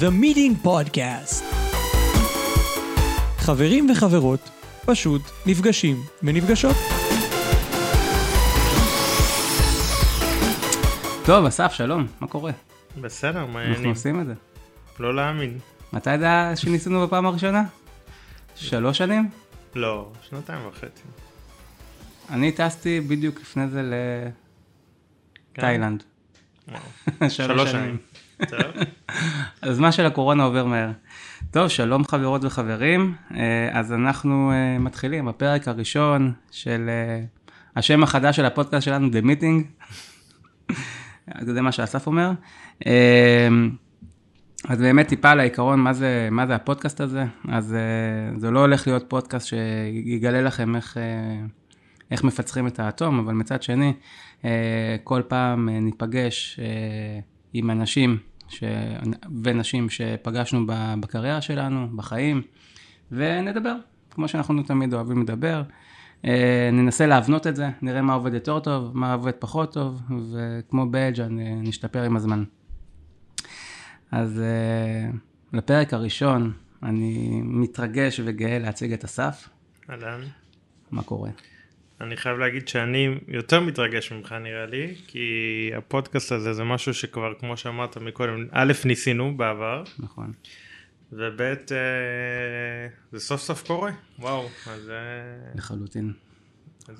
[0.00, 1.44] The Meeting Podcast.
[3.38, 4.50] חברים וחברות
[4.86, 6.76] פשוט נפגשים ונפגשות.
[11.26, 12.52] טוב, אסף, שלום, מה קורה?
[13.00, 13.90] בסדר, אנחנו מעניינים.
[13.90, 14.34] עושים את זה.
[15.00, 15.58] לא להאמין.
[15.92, 16.26] מתי זה
[16.56, 17.64] שניסינו בפעם הראשונה?
[18.54, 19.30] שלוש שנים?
[19.74, 21.02] לא, שנתיים וחצי.
[22.30, 23.82] אני טסתי בדיוק לפני זה
[25.56, 26.02] לתאילנד.
[26.68, 27.30] וואו.
[27.30, 27.96] שלוש שנים.
[29.62, 30.90] הזמן של הקורונה עובר מהר.
[31.50, 33.14] טוב, שלום חברות וחברים.
[33.34, 37.24] אה, אז אנחנו אה, מתחילים בפרק הראשון של אה,
[37.76, 39.86] השם החדש של הפודקאסט שלנו, The Meeting.
[41.40, 42.30] זה מה שאסף אומר.
[44.68, 47.24] אז באמת טיפה על העיקרון, מה זה, מה זה הפודקאסט הזה.
[47.48, 47.76] אז
[48.36, 50.96] זה לא הולך להיות פודקאסט שיגלה לכם איך,
[52.10, 53.92] איך מפצחים את האטום, אבל מצד שני,
[55.04, 56.60] כל פעם ניפגש
[57.52, 58.18] עם אנשים
[58.48, 58.64] ש...
[59.44, 60.64] ונשים שפגשנו
[61.00, 62.42] בקריירה שלנו, בחיים,
[63.12, 63.74] ונדבר,
[64.10, 65.62] כמו שאנחנו תמיד אוהבים לדבר.
[66.24, 70.86] אה, ננסה להבנות את זה, נראה מה עובד יותר טוב, מה עובד פחות טוב, וכמו
[70.94, 71.10] אה,
[71.62, 72.44] נשתפר עם הזמן.
[74.10, 75.10] אז אה,
[75.52, 76.52] לפרק הראשון,
[76.82, 79.48] אני מתרגש וגאה להציג את אסף.
[79.90, 80.20] אהלן.
[80.90, 81.30] מה קורה?
[82.00, 87.32] אני חייב להגיד שאני יותר מתרגש ממך נראה לי, כי הפודקאסט הזה זה משהו שכבר,
[87.40, 90.32] כמו שאמרת מקודם, א', ניסינו בעבר, נכון.
[91.12, 91.56] וב', אה,
[93.12, 93.90] זה סוף סוף קורה.
[94.18, 94.90] וואו, אז...
[94.90, 94.94] אה,
[95.54, 96.12] לחלוטין.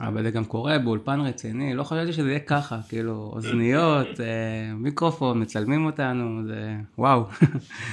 [0.00, 5.42] אבל זה גם קורה באולפן רציני, לא חשבתי שזה יהיה ככה, כאילו, אוזניות, אה, מיקרופון,
[5.42, 7.24] מצלמים אותנו, זה וואו,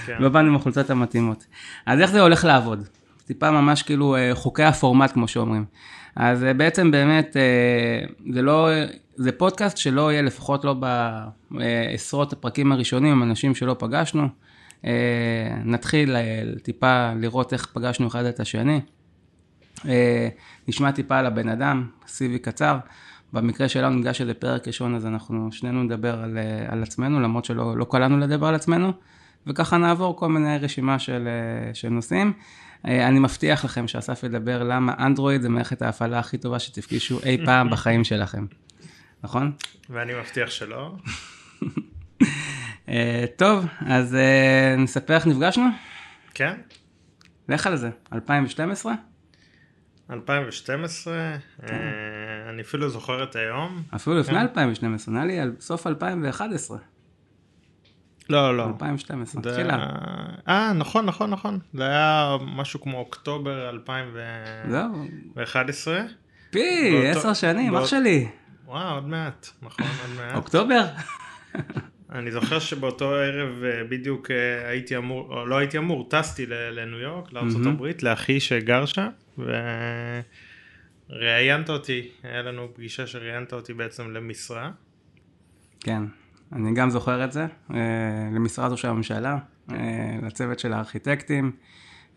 [0.06, 0.17] כן.
[0.19, 1.45] לא באנו עם החולצות המתאימות.
[1.86, 2.88] אז איך זה הולך לעבוד?
[3.25, 5.66] טיפה ממש כאילו חוקי הפורמט, כמו שאומרים.
[6.16, 8.69] אז אה, בעצם באמת, אה, זה לא,
[9.16, 10.75] זה פודקאסט שלא יהיה לפחות לא
[11.52, 14.27] בעשרות הפרקים הראשונים עם אנשים שלא פגשנו.
[14.85, 14.91] אה,
[15.66, 18.81] נתחיל אה, טיפה לראות איך פגשנו אחד את השני.
[19.88, 20.29] אה,
[20.67, 22.78] נשמע טיפה על הבן אדם, סיבי קצר.
[23.34, 27.45] במקרה שלנו, בגלל שזה פרק ראשון, אז אנחנו שנינו נדבר על, אה, על עצמנו, למרות
[27.45, 28.91] שלא לא קלענו לדבר על עצמנו,
[29.47, 32.34] וככה נעבור כל מיני רשימה של, אה, של נושאים.
[32.88, 37.46] אה, אני מבטיח לכם שאסף ידבר למה אנדרואיד זה מערכת ההפעלה הכי טובה שתפגישו אי
[37.46, 38.46] פעם בחיים שלכם,
[39.23, 39.51] נכון?
[39.90, 40.96] ואני מבטיח שלא.
[42.90, 45.66] אה, טוב, אז אה, נספר איך נפגשנו?
[46.34, 46.56] כן?
[47.50, 48.94] לך על זה, 2012?
[50.12, 51.13] 2012,
[51.67, 51.73] כן.
[51.73, 53.84] אה, אני אפילו זוכר את היום.
[53.96, 54.41] אפילו לפני כן.
[54.41, 56.78] 2012, נראה לי סוף 2011,
[58.30, 58.68] לא, לא.
[58.68, 59.90] 2012, זה- תחילה.
[60.47, 61.59] אה, נכון, נכון, נכון.
[61.74, 64.72] זה היה משהו כמו אוקטובר 2011.
[64.72, 65.08] זהו,
[66.50, 68.28] פי, עשר שנים, אח שלי.
[68.66, 69.47] וואו, עוד מעט.
[69.62, 70.35] נכון, עוד מעט.
[70.35, 70.85] אוקטובר?
[72.12, 77.00] אני זוכר שבאותו ערב אה, בדיוק אה, הייתי אמור, או לא הייתי אמור, טסתי לניו
[77.00, 77.30] יורק.
[77.68, 79.08] הברית, לאחי שגר שם,
[81.09, 84.72] וראיינת אותי, היה לנו פגישה שראיינת אותי בעצם למשרה.
[85.80, 86.02] כן,
[86.53, 87.78] אני גם זוכר את זה, אה,
[88.35, 89.38] למשרד ראש הממשלה,
[89.72, 89.78] אה,
[90.22, 91.51] לצוות של הארכיטקטים.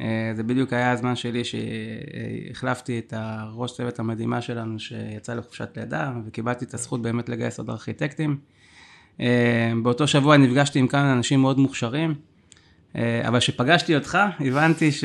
[0.01, 6.13] אה, זה בדיוק היה הזמן שלי שהחלפתי את הראש צוות המדהימה שלנו שיצא לחופשת לידה,
[6.27, 8.39] וקיבלתי את הזכות באמת לגייס עוד ארכיטקטים.
[9.83, 12.15] באותו שבוע נפגשתי עם כמה אנשים מאוד מוכשרים,
[12.95, 15.05] אבל כשפגשתי אותך, הבנתי ש...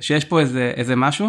[0.00, 1.28] שיש פה איזה, איזה משהו.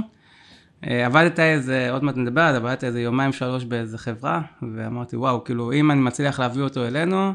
[0.90, 4.42] אה, עבדת איזה, עוד מעט נדבר, עבדת איזה יומיים שלוש באיזה חברה,
[4.76, 7.34] ואמרתי, וואו, כאילו, אם אני מצליח להביא אותו אלינו,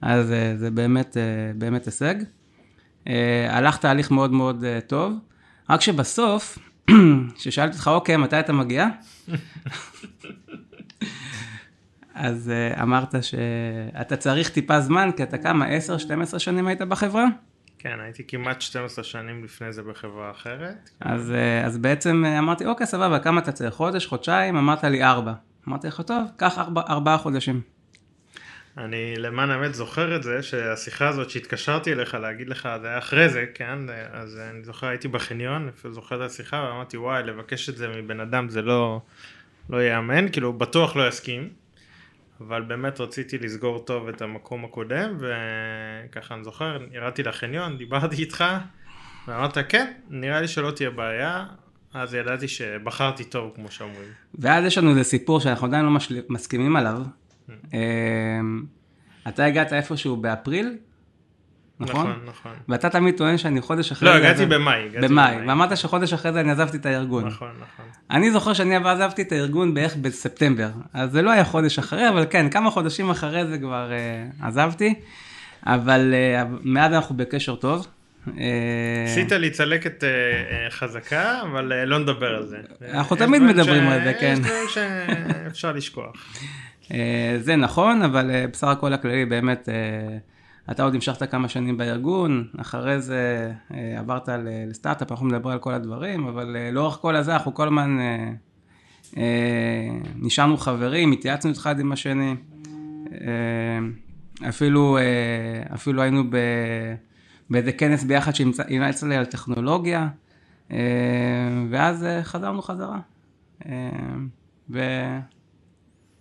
[0.00, 2.14] אז אה, זה באמת, אה, באמת הישג.
[3.48, 5.12] הלך תהליך מאוד מאוד טוב,
[5.70, 6.58] רק שבסוף,
[7.36, 8.86] כששאלתי אותך, אוקיי, מתי אתה מגיע?
[12.14, 12.52] אז
[12.82, 15.66] אמרת שאתה צריך טיפה זמן, כי אתה כמה,
[16.34, 17.26] 10-12 שנים היית בחברה?
[17.82, 20.90] כן, הייתי כמעט 12 שנים לפני זה בחברה אחרת.
[21.00, 23.74] אז, אה, אז בעצם אה, אמרתי, אוקיי, סבבה, כמה אתה צריך?
[23.74, 24.56] חודש, חודשיים?
[24.56, 25.32] אמרת לי ארבע.
[25.68, 27.60] אמרתי לך, טוב, קח ארבע, ארבעה חודשים.
[28.78, 33.28] אני למען האמת זוכר את זה, שהשיחה הזאת שהתקשרתי אליך להגיד לך, זה היה אחרי
[33.28, 33.78] זה, כן,
[34.12, 38.20] אז אני זוכר, הייתי בחניון, אפילו זוכר את השיחה, ואמרתי, וואי, לבקש את זה מבן
[38.20, 39.00] אדם זה לא,
[39.70, 41.48] לא ייאמן, כאילו, בטוח לא יסכים,
[42.40, 48.44] אבל באמת רציתי לסגור טוב את המקום הקודם, וככה אני זוכר, ירדתי לחניון, דיברתי איתך,
[49.28, 51.46] ואמרת, כן, נראה לי שלא תהיה בעיה,
[51.94, 54.08] אז ידעתי שבחרתי טוב, כמו שאומרים.
[54.34, 56.20] ואז יש לנו איזה סיפור שאנחנו עדיין לא משל...
[56.28, 57.02] מסכימים עליו.
[57.74, 57.78] אה,
[59.28, 60.78] אתה הגעת איפשהו באפריל,
[61.80, 62.00] נכון?
[62.00, 62.52] נכון, נכון.
[62.68, 64.18] ואתה תמיד טוען שאני חודש אחרי לא, זה...
[64.18, 64.84] הגעתי עזב- במאי.
[64.84, 67.26] הגעתי במאי, ואמרת שחודש אחרי זה אני עזבתי את הארגון.
[67.26, 67.84] נכון, נכון.
[68.10, 72.26] אני זוכר שאני עזבתי את הארגון בערך בספטמבר, אז זה לא היה חודש אחרי, אבל
[72.30, 74.94] כן, כמה חודשים אחרי זה כבר uh, עזבתי.
[75.66, 77.86] אבל אה, מאז אנחנו בקשר טוב.
[79.06, 80.04] עשית לי צלקת
[80.70, 82.56] חזקה, אבל אה, לא נדבר על זה.
[82.92, 84.32] אנחנו תמיד דברים מדברים על זה, כן.
[84.32, 86.12] יש דברים שאפשר לשכוח.
[87.40, 89.68] זה נכון, אבל בסך הכל הכללי באמת,
[90.70, 94.28] אתה עוד המשכת כמה שנים בארגון, אחרי זה אה, עברת
[94.68, 98.32] לסטארט-אפ, אנחנו מדברים על כל הדברים, אבל אה, לאורך כל הזה אנחנו כל הזמן אה,
[99.16, 102.34] אה, נשארנו חברים, התייעצנו אחד עם השני,
[103.12, 103.18] אה,
[104.48, 106.36] אפילו, אה, אפילו היינו ב,
[107.50, 110.08] באיזה כנס ביחד שהמלצת לי על טכנולוגיה,
[110.72, 110.78] אה,
[111.70, 112.98] ואז אה, חזרנו חזרה.
[113.66, 113.90] אה,
[114.70, 114.80] ו...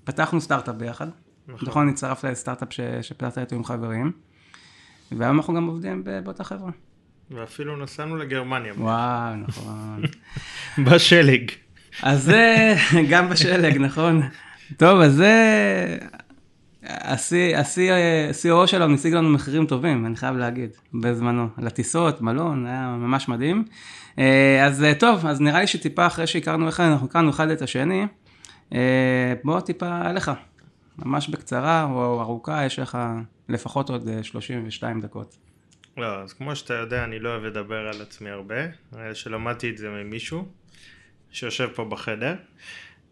[0.03, 1.07] פתחנו סטארט-אפ ביחד.
[1.47, 1.69] נכון.
[1.69, 4.11] נכון, הצטרפת לסטארט-אפ ש- שפתחת איתו עם חברים.
[5.11, 6.71] והיום אנחנו גם עובדים באותה חברה.
[7.31, 8.73] ואפילו נסענו לגרמניה.
[8.77, 10.01] וואו, נכון.
[10.85, 11.51] בשלג.
[12.03, 12.75] אז זה
[13.11, 14.21] גם בשלג, נכון.
[14.77, 15.97] טוב, אז זה...
[16.83, 21.47] ה-COO שלנו השיג לנו מחירים טובים, אני חייב להגיד, בזמנו.
[21.57, 23.63] לטיסות, מלון, היה ממש מדהים.
[24.19, 27.61] אה, אז אה, טוב, אז נראה לי שטיפה אחרי שהכרנו אחד, אנחנו הכרנו אחד את
[27.61, 28.05] השני.
[28.73, 30.31] אה, בוא טיפה עליך,
[31.05, 32.97] ממש בקצרה או ארוכה, יש לך
[33.49, 35.37] לפחות עוד אה, 32 דקות.
[35.97, 38.63] לא, אז כמו שאתה יודע, אני לא אוהב לדבר על עצמי הרבה.
[38.93, 40.45] לי שלמדתי את זה ממישהו
[41.31, 42.35] שיושב פה בחדר.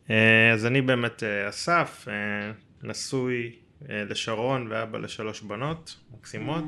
[0.09, 2.51] אה, אז אני באמת אה, אסף, אה,
[2.83, 3.51] נשוי
[3.89, 6.65] אה, לשרון ואבא לשלוש בנות מקסימות.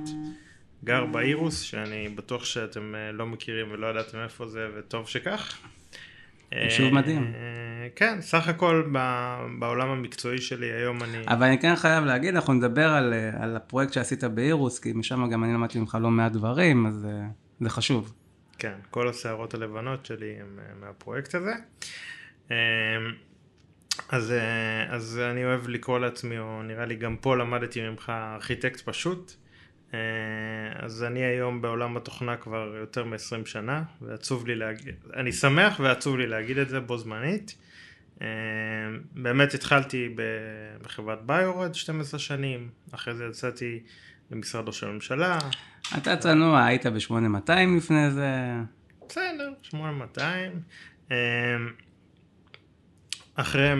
[0.83, 5.57] גר באירוס, שאני בטוח שאתם אה, לא מכירים ולא ידעתם איפה זה, וטוב שכך.
[6.51, 7.33] יישוב אה, מדהים.
[7.35, 8.83] אה, כן, סך הכל
[9.59, 11.17] בעולם המקצועי שלי היום אני...
[11.27, 15.29] אבל אני כן חייב להגיד, אנחנו נדבר על, אה, על הפרויקט שעשית באירוס, כי משם
[15.29, 17.27] גם אני למדתי ממך לא מעט דברים, אז אה,
[17.59, 18.13] זה חשוב.
[18.57, 21.51] כן, כל השערות הלבנות שלי הם מהפרויקט הזה.
[24.09, 24.33] אז,
[24.89, 29.33] אז אני אוהב לקרוא לעצמי, או נראה לי גם פה למדתי ממך ארכיטקט פשוט.
[29.93, 29.99] אה,
[30.75, 36.17] אז אני היום בעולם התוכנה כבר יותר מ-20 שנה, ועצוב לי להגיד, אני שמח ועצוב
[36.17, 37.55] לי להגיד את זה בו זמנית.
[38.21, 38.27] אה,
[39.13, 40.15] באמת התחלתי
[40.81, 43.79] בחברת ביורד 12 שנים, אחרי זה יצאתי
[44.31, 45.37] למשרד ראש הממשלה,
[45.97, 48.29] אתה צנוע, היית ב-8200 לפני זה,
[49.09, 50.51] בסדר, 8200.
[53.41, 53.75] אחרי אה,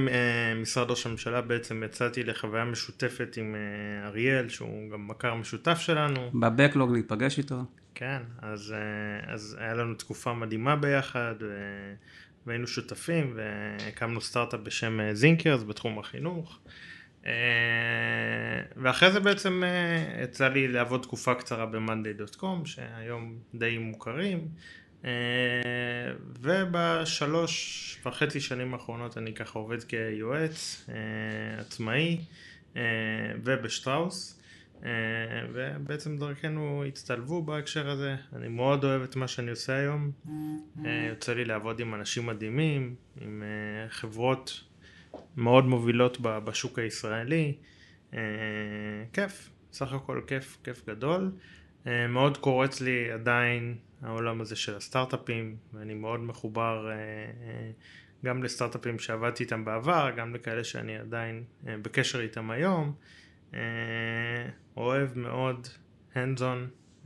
[0.61, 6.31] משרד ראש הממשלה בעצם יצאתי לחוויה משותפת עם אה, אריאל, שהוא גם מכר משותף שלנו.
[6.33, 7.55] בבקלוג להיפגש איתו.
[7.95, 11.35] כן, אז, אה, אז היה לנו תקופה מדהימה ביחד,
[12.45, 16.59] והיינו שותפים, והקמנו סטארט-אפ בשם זינקרס בתחום החינוך.
[18.77, 19.63] ואחרי זה בעצם
[20.23, 24.47] יצא לי לעבוד תקופה קצרה ב-monday.com, שהיום די מוכרים.
[25.05, 25.11] אה,
[26.39, 32.17] ובשלוש וחצי שנים האחרונות אני ככה עובד כיועץ אה, עצמאי
[32.75, 32.81] אה,
[33.43, 34.35] ובשטראוס.
[35.53, 38.15] ובעצם דרכנו הצטלבו בהקשר הזה.
[38.35, 40.11] אני מאוד אוהב את מה שאני עושה היום.
[40.85, 43.43] אה, יוצא לי לעבוד עם אנשים מדהימים, עם
[43.89, 44.63] חברות
[45.37, 47.53] מאוד מובילות בשוק הישראלי.
[49.13, 51.31] כיף, סך הכל כיף, כיף גדול.
[51.85, 57.71] מאוד קורץ לי עדיין העולם הזה של הסטארט-אפים, ואני מאוד מחובר אה, אה,
[58.25, 62.93] גם לסטארט-אפים שעבדתי איתם בעבר, גם לכאלה שאני עדיין אה, בקשר איתם היום.
[64.77, 65.67] אוהב מאוד
[66.13, 66.41] hands on,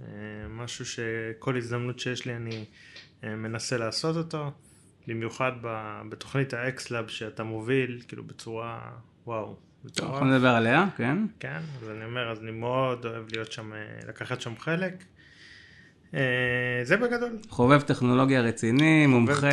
[0.01, 0.07] אה,
[0.49, 2.65] משהו שכל הזדמנות שיש לי אני
[3.23, 4.51] מנסה לעשות אותו,
[5.07, 5.51] במיוחד
[6.09, 8.91] בתוכנית ה X-Lab שאתה מוביל, כאילו בצורה,
[9.25, 11.17] וואו, בצורה אנחנו נדבר עליה, כן.
[11.39, 13.71] כן, אז אני אומר, אז אני מאוד אוהב להיות שם,
[14.07, 15.03] לקחת שם חלק.
[16.15, 16.19] אה,
[16.83, 17.37] זה בגדול.
[17.49, 19.49] חובב טכנולוגיה רציני, מומחה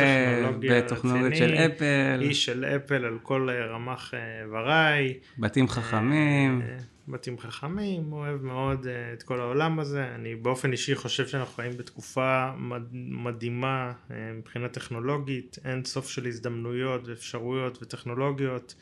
[0.59, 5.13] בטכנולוגיות של אפל, איש של אפל על כל אה, רמ"ח אה, איבריי.
[5.39, 6.61] בתים חכמים.
[6.61, 6.77] אה,
[7.07, 10.05] בתים חכמים, אוהב מאוד אה, את כל העולם הזה.
[10.15, 16.25] אני באופן אישי חושב שאנחנו חיים בתקופה מד- מדהימה אה, מבחינה טכנולוגית, אין סוף של
[16.25, 18.75] הזדמנויות ואפשרויות וטכנולוגיות,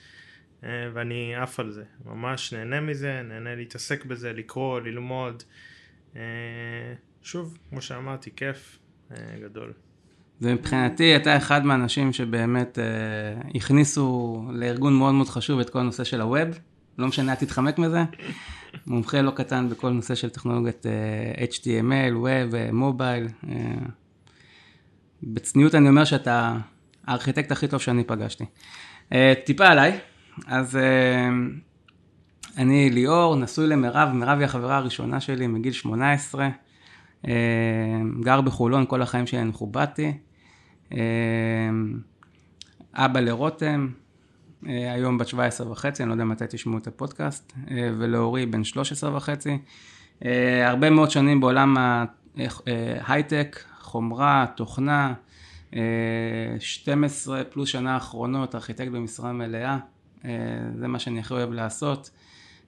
[0.63, 1.83] אה, ואני עף על זה.
[2.05, 5.43] ממש נהנה מזה, נהנה להתעסק בזה, לקרוא, ללמוד.
[7.23, 8.79] שוב, כמו שאמרתי, כיף
[9.11, 9.73] אה, גדול.
[10.41, 12.83] ומבחינתי אתה אחד מהאנשים שבאמת אה,
[13.55, 16.59] הכניסו לארגון מאוד מאוד חשוב את כל הנושא של הווב,
[16.97, 18.03] לא משנה, אל תתחמק מזה.
[18.87, 23.27] מומחה לא קטן בכל נושא של טכנולוגיית אה, HTML, ווב, אה, מובייל.
[23.49, 23.55] אה,
[25.23, 26.57] בצניעות אני אומר שאתה
[27.07, 28.45] הארכיטקט הכי טוב שאני פגשתי.
[29.13, 29.99] אה, טיפה עליי,
[30.47, 31.29] אז אה,
[32.57, 36.49] אני ליאור, נשוי למירב, מירב היא החברה הראשונה שלי מגיל 18.
[37.27, 37.33] אה,
[38.21, 40.13] גר בחולון, כל החיים שלי אני חובטתי.
[40.93, 40.99] אה,
[42.93, 43.87] אבא לרותם,
[44.67, 49.17] אה, היום בת 17 וחצי, אני לא יודע מתי תשמעו את הפודקאסט, ולאורי בן 13
[49.17, 49.57] וחצי.
[50.65, 51.77] הרבה מאוד שנים בעולם
[52.97, 55.13] ההייטק, חומרה, תוכנה,
[56.59, 59.77] 12 פלוס שנה האחרונות, ארכיטקט במשרה מלאה,
[60.75, 62.09] זה מה שאני הכי אוהב לעשות.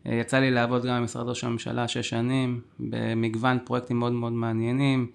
[0.05, 5.07] יצא לי לעבוד גם במשרד ראש הממשלה שש שנים, במגוון פרויקטים מאוד מאוד מעניינים.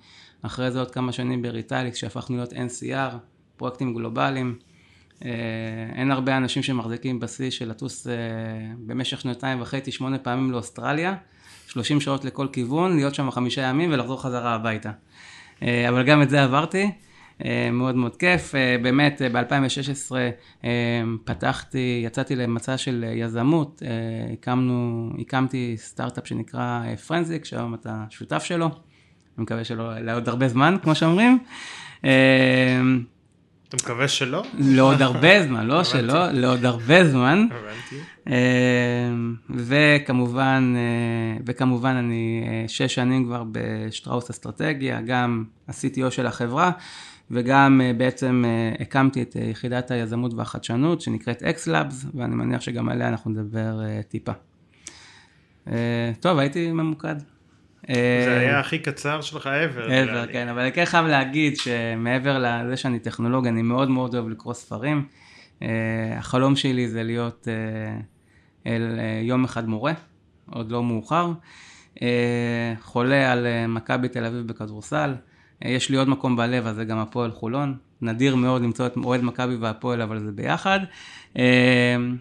[0.43, 3.15] אחרי זה עוד כמה שנים בריטליקס שהפכנו להיות NCR,
[3.57, 4.59] פרויקטים גלובליים.
[5.25, 5.31] אה,
[5.95, 8.13] אין הרבה אנשים שמחזיקים בשיא של לטוס אה,
[8.87, 11.15] במשך שנתיים וחצי, שמונה פעמים לאוסטרליה,
[11.67, 14.91] 30 שעות לכל כיוון, להיות שם חמישה ימים ולחזור חזרה הביתה.
[15.63, 16.91] אה, אבל גם את זה עברתי.
[17.73, 18.55] מאוד מאוד כיף.
[18.83, 20.13] באמת ב-2016
[21.25, 23.83] פתחתי, יצאתי למצע של יזמות,
[24.33, 28.67] הקמנו, הקמתי סטארט-אפ שנקרא פרנזיק, שהיום אתה שותף שלו.
[28.67, 31.39] אני מקווה שלא, לעוד הרבה זמן, כמו שאומרים.
[33.69, 34.43] אתה מקווה שלא?
[34.59, 37.47] לעוד הרבה זמן, לא שלא, לעוד הרבה זמן.
[39.51, 46.71] וכמובן, אה, וכמובן אני אה, שש שנים כבר בשטראוס אסטרטגיה, גם ה-CTO של החברה,
[47.31, 48.45] וגם אה, בעצם
[48.81, 54.33] הקמתי את יחידת היזמות והחדשנות שנקראת X-Labs, ואני מניח שגם עליה אנחנו נדבר טיפה.
[56.21, 57.17] טוב, הייתי ממוקד.
[57.87, 59.89] זה אה, היה הכי קצר שלך ever.
[59.89, 64.29] ever, כן, אבל אני כן חייב להגיד שמעבר לזה שאני טכנולוג, אני מאוד מאוד אוהב
[64.29, 65.07] לקרוא ספרים.
[65.63, 65.69] אה,
[66.19, 67.49] החלום שלי זה להיות
[68.67, 69.93] אה, יום אחד מורה,
[70.51, 71.33] עוד לא מאוחר.
[72.81, 75.15] חולה על מכבי תל אביב בכדורסל.
[75.63, 77.77] יש לי עוד מקום בלב, אז זה גם הפועל חולון.
[78.03, 80.81] נדיר מאוד למצוא את אוהד מכבי והפועל, אבל זה ביחד.
[81.37, 82.17] אמ,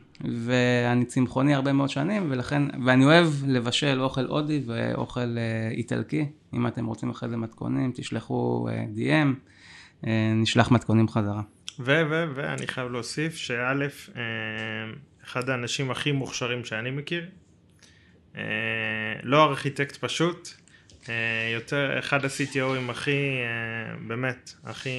[0.46, 6.26] ואני צמחוני הרבה מאוד שנים, ולכן, ואני אוהב לבשל אוכל הודי ואוכל אה, איטלקי.
[6.54, 9.28] אם אתם רוצים אחרי זה מתכונים, תשלחו אה, DM,
[10.08, 11.42] אה, נשלח מתכונים חזרה.
[11.80, 13.74] ו, ו, ואני חייב להוסיף שא',
[15.24, 17.26] אחד האנשים הכי מוכשרים שאני מכיר,
[19.24, 20.50] לא ארכיטקט פשוט,
[21.54, 23.38] יותר אחד ה-CTOים הכי,
[24.08, 24.90] באמת, הכי...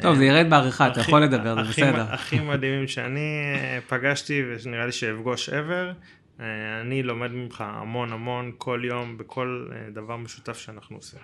[0.00, 2.06] טוב, זה ירד בעריכה, אתה יכול לדבר, זה בסדר.
[2.10, 5.94] הכי מדהימים שאני אה, פגשתי ונראה לי שאפגוש ever.
[6.40, 6.46] אה,
[6.80, 11.20] אני לומד ממך המון המון כל יום בכל אה, דבר משותף שאנחנו עושים.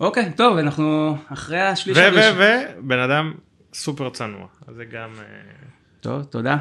[0.00, 2.32] אוקיי, טוב, אנחנו אחרי השליש הראשון.
[2.36, 2.42] ו, ו,
[2.78, 3.34] ו, בן אדם
[3.74, 5.10] סופר צנוע, אז זה גם...
[6.00, 6.56] טוב, תודה.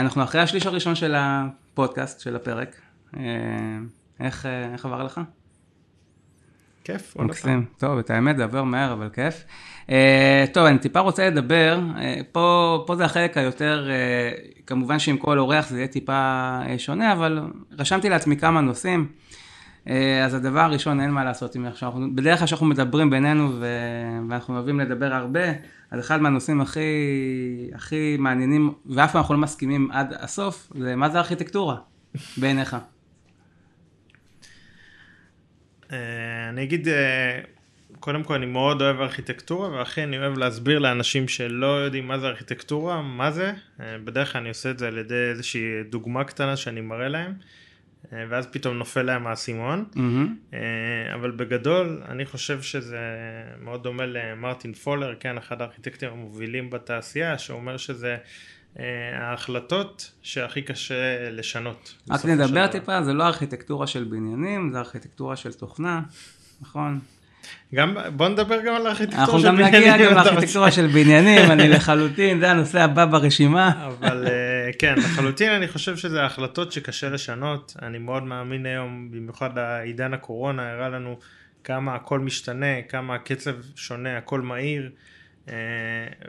[0.00, 2.80] אנחנו אחרי השליש הראשון של הפודקאסט, של הפרק.
[4.20, 5.20] איך, איך עבר לך?
[6.86, 7.64] כיף, עוד פעם.
[7.78, 9.44] טוב, את האמת זה עובר מהר, אבל כיף.
[9.86, 9.90] Uh,
[10.52, 12.00] טוב, אני טיפה רוצה לדבר, uh,
[12.32, 17.12] פה, פה זה החלק היותר, uh, כמובן שעם כל אורח זה יהיה טיפה uh, שונה,
[17.12, 17.40] אבל
[17.78, 19.08] רשמתי לעצמי כמה נושאים.
[19.84, 19.90] Uh,
[20.24, 23.66] אז הדבר הראשון, אין מה לעשות עם איך שאנחנו, בדרך כלל שאנחנו מדברים בינינו ו...
[24.28, 25.44] ואנחנו אוהבים לדבר הרבה,
[25.90, 26.80] אז אחד מהנושאים הכי,
[27.74, 31.76] הכי מעניינים, ואף פעם אנחנו לא מסכימים עד הסוף, זה מה זה ארכיטקטורה
[32.36, 32.76] בעיניך.
[35.90, 36.88] אני אגיד
[38.00, 42.26] קודם כל אני מאוד אוהב ארכיטקטורה והכי אני אוהב להסביר לאנשים שלא יודעים מה זה
[42.26, 46.56] ארכיטקטורה, מה זה, אה, בדרך כלל אני עושה את זה על ידי איזושהי דוגמה קטנה
[46.56, 47.34] שאני מראה להם
[48.12, 50.56] אה, ואז פתאום נופל להם האסימון, mm-hmm.
[51.14, 52.98] אבל בגדול אני חושב שזה
[53.60, 58.16] מאוד דומה למרטין פולר, כן, אחד הארכיטקטים המובילים בתעשייה, שאומר שזה
[59.14, 61.94] ההחלטות שהכי קשה לשנות.
[62.10, 66.02] רק נדבר טיפה, זה לא ארכיטקטורה של בניינים, זה ארכיטקטורה של תוכנה,
[66.60, 66.98] נכון?
[67.74, 69.64] גם, בוא נדבר גם על הארכיטקטורה של בניינים.
[69.64, 73.86] אנחנו גם נגיע גם לארכיטקטורה של בניינים, אני לחלוטין, זה הנושא הבא ברשימה.
[73.86, 77.76] אבל אה, כן, לחלוטין אני חושב שזה החלטות שקשה לשנות.
[77.82, 81.18] אני מאוד מאמין היום, במיוחד העידן הקורונה הראה לנו
[81.64, 84.90] כמה הכל משתנה, כמה הקצב שונה, הכל מהיר.
[85.48, 85.54] אה,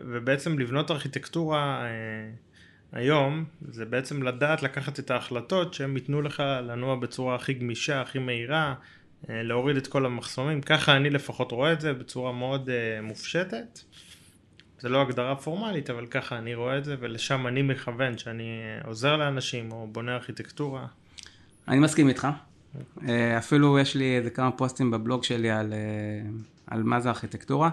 [0.06, 1.90] ובעצם לבנות ארכיטקטורה אה,
[2.92, 8.20] היום, זה בעצם לדעת לקחת את ההחלטות שהם ייתנו לך לנוע בצורה הכי גמישה, הכי
[8.20, 8.74] מהירה.
[9.30, 12.70] אה, להוריד את כל המחסומים, ככה אני לפחות רואה את זה בצורה מאוד
[13.02, 13.80] מופשטת.
[14.80, 19.18] זה לא הגדרה פורמלית, אבל ככה אני רואה את זה, ולשם אני מכוון, שאני עוזר
[19.18, 20.86] לאנשים או בונה ארכיטקטורה.
[21.68, 22.28] אני מסכים איתך.
[23.38, 25.74] אפילו יש לי איזה כמה פוסטים בבלוג שלי על,
[26.68, 27.70] על מה זה ארכיטקטורה.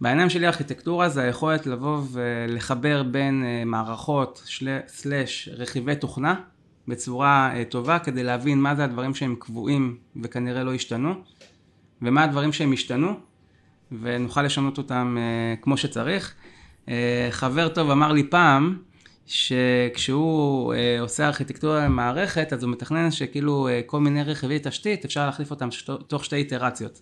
[0.00, 4.48] בעיניים שלי ארכיטקטורה זה היכולת לבוא ולחבר בין מערכות
[4.86, 6.34] סלאש רכיבי תוכנה
[6.88, 11.14] בצורה uh, טובה כדי להבין מה זה הדברים שהם קבועים וכנראה לא השתנו
[12.02, 13.20] ומה הדברים שהם השתנו
[14.00, 16.34] ונוכל לשנות אותם uh, כמו שצריך.
[17.30, 18.78] חבר טוב אמר לי פעם
[19.26, 25.70] שכשהוא עושה ארכיטקטורה למערכת אז הוא מתכנן שכאילו כל מיני רכיבי תשתית אפשר להחליף אותם
[25.70, 27.00] שת, תוך שתי איטרציות.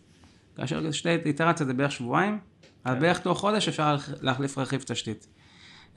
[0.57, 2.39] כאשר שתי איטרציות זה בערך שבועיים,
[2.85, 2.99] אז.
[3.01, 5.27] בערך תוך חודש אפשר להחליף רכיב תשתית.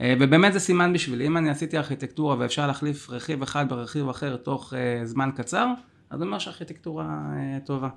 [0.00, 4.36] אה, ובאמת זה סימן בשבילי, אם אני עשיתי ארכיטקטורה ואפשר להחליף רכיב אחד ברכיב אחר
[4.36, 5.66] תוך uh, זמן קצר,
[6.10, 7.88] אז זה אומר שהארכיטקטורה אה, טובה.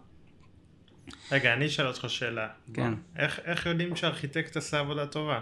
[1.32, 2.48] רגע, אני אשאל אותך שאלה.
[2.74, 2.94] כן.
[3.18, 5.40] איך, איך יודעים שהארכיטקט עשה עבודה טובה?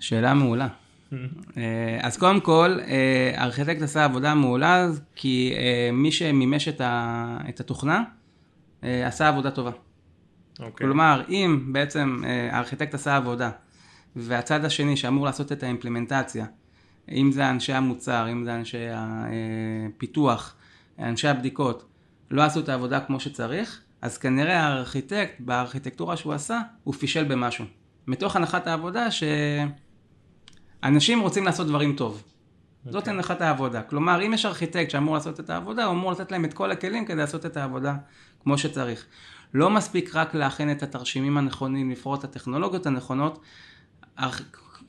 [0.00, 0.68] שאלה מעולה.
[1.56, 8.02] אה, אז קודם כל, אה, הארכיטקט עשה עבודה מעולה כי אה, מי שמימש את, התוכנה
[8.84, 9.70] אה, עשה עבודה טובה.
[10.62, 10.86] אוקיי.
[10.86, 13.50] כלומר, אם בעצם אה, הארכיטקט עשה עבודה,
[14.16, 16.46] והצד השני שאמור לעשות את האימפלמנטציה,
[17.10, 20.54] אם זה אנשי המוצר, אם זה אנשי הפיתוח,
[20.98, 21.84] אנשי הבדיקות,
[22.30, 27.64] לא עשו את העבודה כמו שצריך, אז כנראה הארכיטקט, בארכיטקטורה שהוא עשה, הוא פישל במשהו.
[28.06, 29.06] מתוך הנחת העבודה
[30.80, 32.22] שאנשים רוצים לעשות דברים טוב.
[32.84, 33.12] זאת אוקיי.
[33.12, 33.82] הנחת העבודה.
[33.82, 37.04] כלומר, אם יש ארכיטקט שאמור לעשות את העבודה, הוא אמור לתת להם את כל הכלים
[37.04, 37.94] כדי לעשות את העבודה
[38.42, 39.06] כמו שצריך.
[39.54, 43.40] לא מספיק רק להכין את התרשימים הנכונים, לבחור את הטכנולוגיות הנכונות.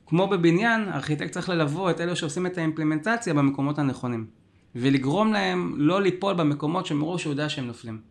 [0.05, 4.27] כמו בבניין, הארכיטקט צריך ללוות את אלו שעושים את האימפלמנטציה במקומות הנכונים.
[4.75, 8.01] ולגרום להם לא ליפול במקומות שמראש הוא יודע שהם נופלים.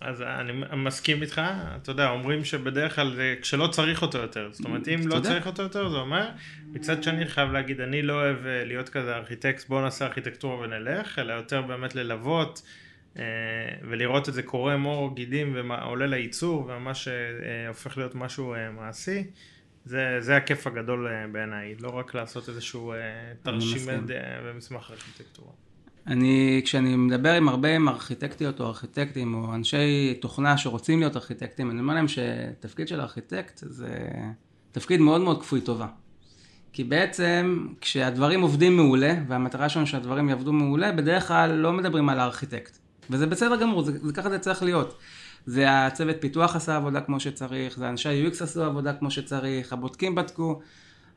[0.00, 1.42] אז אני מסכים איתך,
[1.82, 5.20] אתה יודע, אומרים שבדרך כלל זה כשלא צריך אותו יותר, זאת אומרת אם לא.
[5.20, 6.28] צריך אותו יותר זה אומר,
[6.66, 11.18] מצד שני חייב להגיד, אני לא אוהב אה, להיות כזה ארכיטקט, בוא נעשה ארכיטקטורה ונלך,
[11.18, 12.83] אלא יותר באמת ללוות אה,
[13.82, 19.24] ולראות את זה קורה מור גידים ועולה לייצור וממש אה, הופך להיות משהו אה, מעשי.
[19.84, 22.98] זה, זה הכיף הגדול אה, בעיניי, לא רק לעשות איזשהו אה,
[23.42, 23.88] תרשים.
[23.88, 23.94] אה,
[24.44, 25.52] ומסמך ארכיטקטורה.
[26.06, 31.70] אני, כשאני מדבר עם הרבה עם ארכיטקטיות או ארכיטקטים או אנשי תוכנה שרוצים להיות ארכיטקטים,
[31.70, 34.08] אני אומר להם שתפקיד של ארכיטקט זה
[34.72, 35.86] תפקיד מאוד מאוד כפוי טובה.
[36.72, 42.20] כי בעצם כשהדברים עובדים מעולה, והמטרה שלנו שהדברים יעבדו מעולה, בדרך כלל לא מדברים על
[42.20, 42.78] הארכיטקט.
[43.10, 44.98] וזה בסדר גמור, זה, זה ככה זה צריך להיות.
[45.46, 50.14] זה הצוות פיתוח עשה עבודה כמו שצריך, זה אנשי ה-UX עשו עבודה כמו שצריך, הבודקים
[50.14, 50.60] בדקו.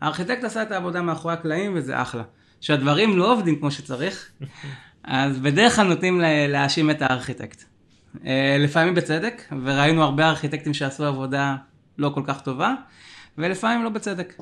[0.02, 2.24] הארכיטקט עשה את העבודה מאחורי הקלעים וזה אחלה.
[2.62, 4.32] כשהדברים לא עובדים כמו שצריך,
[5.04, 7.64] אז בדרך כלל נוטים לה- להאשים את הארכיטקט.
[8.26, 11.56] אה, לפעמים בצדק, וראינו הרבה ארכיטקטים שעשו עבודה
[11.98, 12.74] לא כל כך טובה,
[13.38, 14.34] ולפעמים לא בצדק.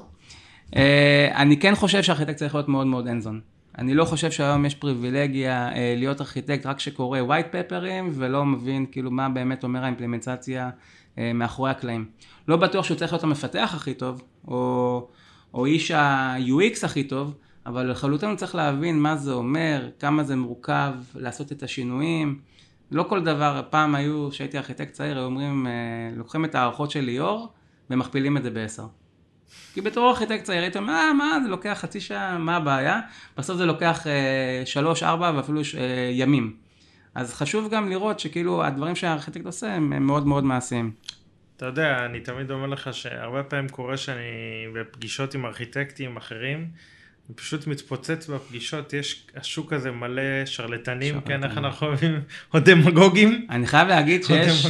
[0.75, 3.41] אה, אני כן חושב שארכיטקט צריך להיות מאוד מאוד אנזון.
[3.77, 8.85] אני לא חושב שהיום יש פריבילגיה אה, להיות ארכיטקט רק שקורא white paperים ולא מבין
[8.91, 10.69] כאילו מה באמת אומר האימפלמנטציה
[11.17, 12.05] אה, מאחורי הקלעים.
[12.47, 15.07] לא בטוח שהוא צריך להיות המפתח הכי טוב, או,
[15.53, 17.33] או איש ה-UX הכי טוב,
[17.65, 22.39] אבל לחלוטין הוא צריך להבין מה זה אומר, כמה זה מורכב לעשות את השינויים.
[22.91, 25.71] לא כל דבר, פעם היו, כשהייתי ארכיטקט צעיר, היו אומרים, אה,
[26.15, 27.53] לוקחים את ההערכות של ליאור
[27.89, 28.85] ומכפילים את זה בעשר.
[29.75, 33.01] כי בתור ארכיטקט צעיר אומר, אה, מה, זה לוקח חצי שעה, מה הבעיה?
[33.37, 36.55] בסוף זה לוקח אה, שלוש, ארבע ואפילו אה, ימים.
[37.15, 40.91] אז חשוב גם לראות שכאילו הדברים שהארכיטקט עושה הם, מאוד מאוד מעשיים.
[41.57, 44.23] אתה יודע, אני תמיד אומר לך שהרבה פעמים קורה שאני
[44.73, 46.67] בפגישות עם ארכיטקטים אחרים,
[47.35, 51.57] פשוט מתפוצץ בפגישות, יש השוק הזה מלא שרלטנים, כן, איך.
[51.57, 52.21] אנחנו אוהבים,
[52.53, 54.67] או דמגוגים, אני חייב להגיד שיש.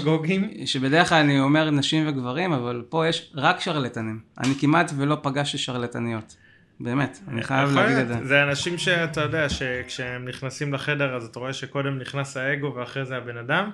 [0.65, 4.19] שבדרך כלל אני אומר נשים וגברים, אבל פה יש רק שרלטנים.
[4.39, 6.35] אני כמעט ולא פגשתי שרלטניות.
[6.79, 8.27] באמת, אני חייב יכול להגיד את זה.
[8.27, 13.17] זה אנשים שאתה יודע, שכשהם נכנסים לחדר אז אתה רואה שקודם נכנס האגו ואחרי זה
[13.17, 13.71] הבן אדם.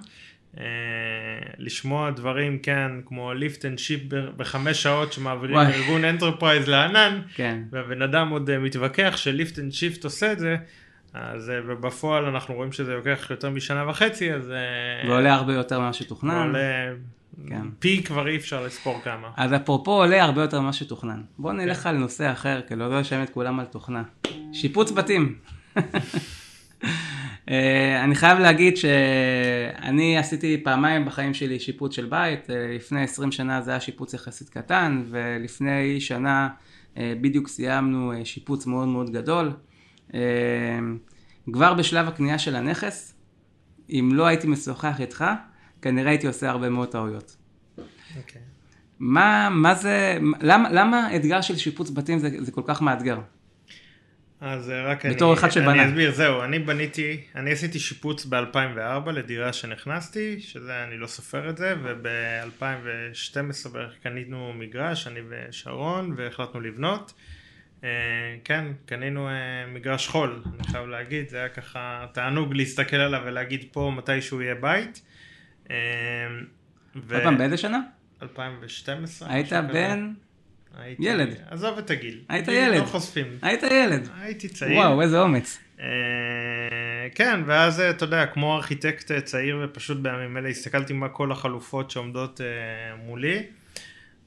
[0.57, 0.63] אה,
[1.57, 4.01] לשמוע דברים, כן, כמו lift and shift
[4.37, 5.73] בחמש שעות שמעבירים וואי.
[5.73, 7.59] ארגון enterprise לענן, כן.
[7.71, 10.55] והבן אדם עוד אה, מתווכח ש lift and shift עושה את זה,
[11.13, 14.53] אז אה, ובפועל אנחנו רואים שזה לוקח יותר משנה וחצי, אז
[15.07, 16.47] ועולה הרבה יותר ממה שתוכנן.
[16.47, 16.93] עולה
[17.47, 17.61] כן.
[17.79, 19.27] פי כבר אי אפשר לספור כמה.
[19.37, 21.21] אז אפרופו עולה הרבה יותר ממה שתוכנן.
[21.37, 24.03] בואו נלך על נושא אחר, כאילו לא לשם את כולם על תוכנה.
[24.53, 25.35] שיפוץ בתים.
[27.49, 33.31] אה, אני חייב להגיד שאני עשיתי פעמיים בחיים שלי שיפוץ של בית, אה, לפני 20
[33.31, 36.49] שנה זה היה שיפוץ יחסית קטן, ולפני שנה
[36.97, 39.51] אה, בדיוק סיימנו אה, שיפוץ מאוד מאוד גדול.
[40.13, 40.19] אה,
[41.53, 43.15] כבר בשלב הקנייה של הנכס,
[43.89, 45.25] אם לא הייתי משוחח איתך,
[45.81, 47.37] כנראה הייתי עושה הרבה מאוד טעויות.
[48.17, 48.41] אוקיי.
[48.99, 53.19] מה, מה זה, למה, למה האתגר של שיפוץ בתים זה, זה כל כך מאתגר?
[54.41, 55.71] אז אה, רק בתור אני, אחד שבנה.
[55.71, 61.49] אני אסביר, זהו, אני בניתי, אני עשיתי שיפוץ ב-2004 לדירה שנכנסתי, שזה, אני לא סופר
[61.49, 67.13] את זה, וב-2012 בערך קנינו מגרש, אני ושרון, והחלטנו לבנות.
[67.83, 67.89] אה,
[68.43, 69.33] כן, קנינו אה,
[69.73, 74.55] מגרש חול, אני חייב להגיד, זה היה ככה תענוג להסתכל עליו ולהגיד פה מתישהו יהיה
[74.55, 75.01] בית.
[77.13, 77.79] עוד פעם, באיזה שנה?
[78.21, 79.33] 2012.
[79.33, 79.53] היית.
[79.53, 80.13] בן?
[80.77, 81.35] הייתי, ילד.
[81.49, 82.19] עזוב את הגיל.
[82.29, 82.79] היית גיל ילד.
[82.79, 83.27] לא חושפים.
[83.41, 84.09] היית ילד.
[84.21, 84.77] הייתי צעיר.
[84.77, 85.59] וואו, איזה אומץ.
[85.81, 85.87] אה,
[87.15, 91.31] כן, ואז אה, אתה יודע, כמו ארכיטקט אה, צעיר ופשוט בימים אלה הסתכלתי מה כל
[91.31, 93.43] החלופות שעומדות אה, מולי,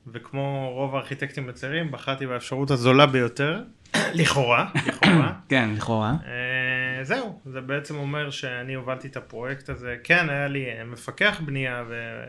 [0.07, 3.62] וכמו רוב הארכיטקטים הצעירים בחרתי באפשרות הזולה ביותר,
[4.14, 5.33] לכאורה, לכאורה.
[5.48, 6.12] כן, לכאורה.
[6.26, 9.96] אה, זהו, זה בעצם אומר שאני הובלתי את הפרויקט הזה.
[10.04, 11.85] כן, היה לי מפקח בנייה,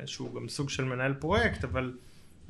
[0.05, 1.91] שהוא גם סוג של מנהל פרויקט, אבל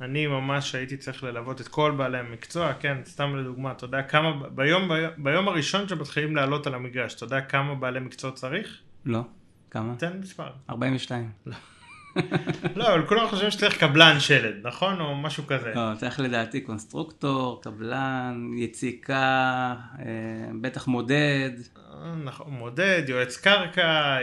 [0.00, 4.32] אני ממש הייתי צריך ללוות את כל בעלי המקצוע, כן, סתם לדוגמה, אתה יודע כמה,
[4.48, 8.78] ביום, ביום, ביום הראשון שמתחילים לעלות על המגרש, אתה יודע כמה בעלי מקצוע צריך?
[9.04, 9.20] לא.
[9.70, 9.94] כמה?
[9.98, 10.48] תן מספר.
[10.70, 11.30] 42.
[11.46, 11.56] לא.
[12.76, 15.00] לא, אבל כולם חושבים שצריך קבלן שלד, נכון?
[15.00, 15.72] או משהו כזה.
[15.74, 20.04] לא, צריך לדעתי קונסטרוקטור, קבלן, יציקה, אה,
[20.60, 21.50] בטח מודד.
[22.24, 24.16] נכון, מודד, יועץ קרקע,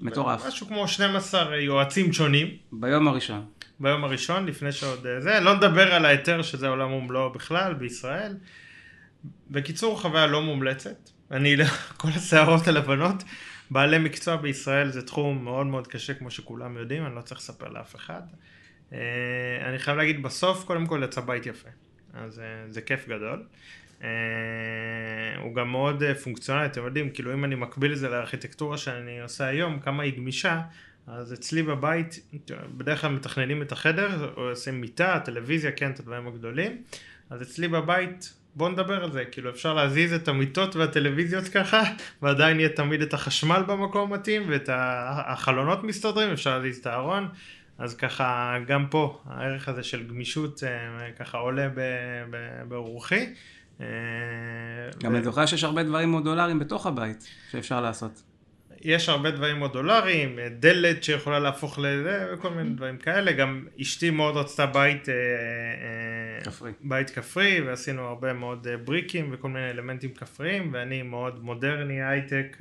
[0.00, 0.46] מטורף.
[0.46, 2.48] משהו כמו 12 יועצים שונים.
[2.72, 3.44] ביום הראשון.
[3.80, 8.36] ביום הראשון, לפני שעוד אה, זה, לא נדבר על ההיתר שזה עולם ומלואו בכלל בישראל.
[9.50, 11.10] בקיצור, חוויה לא מומלצת.
[11.30, 11.56] אני,
[11.96, 13.24] כל השערות הלבנות.
[13.70, 17.68] בעלי מקצוע בישראל זה תחום מאוד מאוד קשה כמו שכולם יודעים, אני לא צריך לספר
[17.68, 18.22] לאף אחד.
[18.92, 18.98] אה,
[19.68, 21.68] אני חייב להגיד בסוף קודם כל יצא בית יפה,
[22.14, 23.46] אז אה, זה כיף גדול.
[25.42, 29.46] הוא גם מאוד פונקציונלי, אתם יודעים, כאילו אם אני מקביל את זה לארכיטקטורה שאני עושה
[29.46, 30.60] היום, כמה היא גמישה,
[31.06, 32.34] אז אצלי בבית,
[32.76, 36.82] בדרך כלל מתכננים את החדר, או עושים מיטה, טלוויזיה, כן, את הדברים הגדולים,
[37.30, 41.82] אז אצלי בבית בוא נדבר על זה, כאילו אפשר להזיז את המיטות והטלוויזיות ככה,
[42.22, 47.28] ועדיין יהיה תמיד את החשמל במקום מתאים, ואת החלונות מסתדרים, אפשר להזיז את הארון,
[47.78, 51.68] אז ככה גם פה הערך הזה של גמישות אה, ככה עולה
[52.68, 53.26] ברוחי.
[53.80, 53.86] אה,
[55.02, 55.14] גם.
[55.16, 58.22] אני זוכר שיש הרבה דברים מודולריים בתוך הבית שאפשר לעשות.
[58.84, 64.36] יש הרבה דברים מודולריים, דלת שיכולה להפוך לזה וכל מיני דברים כאלה, גם אשתי מאוד
[64.36, 70.14] רצתה בית אה, אה, כפרי, בית כפרי ועשינו הרבה מאוד אה, בריקים וכל מיני אלמנטים
[70.14, 72.58] כפריים ואני מאוד מודרני הייטק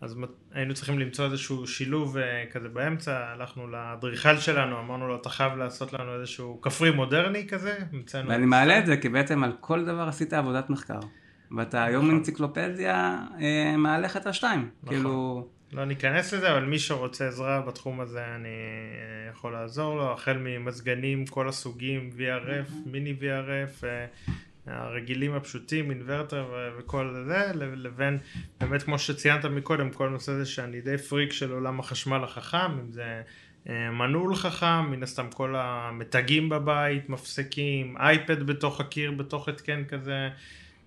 [0.00, 0.16] אז
[0.52, 2.16] היינו צריכים למצוא איזשהו שילוב
[2.52, 7.78] כזה באמצע, הלכנו לאדריכל שלנו, אמרנו לו אתה חייב לעשות לנו איזשהו כפרי מודרני כזה,
[8.28, 11.00] ואני מעלה את זה כי בעצם על כל דבר עשית עבודת מחקר.
[11.56, 12.16] ואתה היום נכון.
[12.16, 14.68] אנציקלופדיה אה, מהלכת השתיים.
[14.82, 14.96] נכון.
[14.96, 15.48] כאילו...
[15.72, 20.36] לא ניכנס לזה, אבל מי שרוצה עזרה בתחום הזה אני אה, יכול לעזור לו, החל
[20.40, 24.06] ממזגנים, כל הסוגים, VRF, מיני VRF, אה,
[24.66, 26.46] הרגילים הפשוטים, אינוורטר
[26.78, 28.18] וכל זה, לבין
[28.60, 32.90] באמת כמו שציינת מקודם, כל נושא זה שאני די פריק של עולם החשמל החכם, אם
[32.90, 33.22] זה
[33.92, 40.28] מנעול חכם, מן הסתם כל המתגים בבית, מפסקים, אייפד בתוך הקיר, בתוך התקן כזה.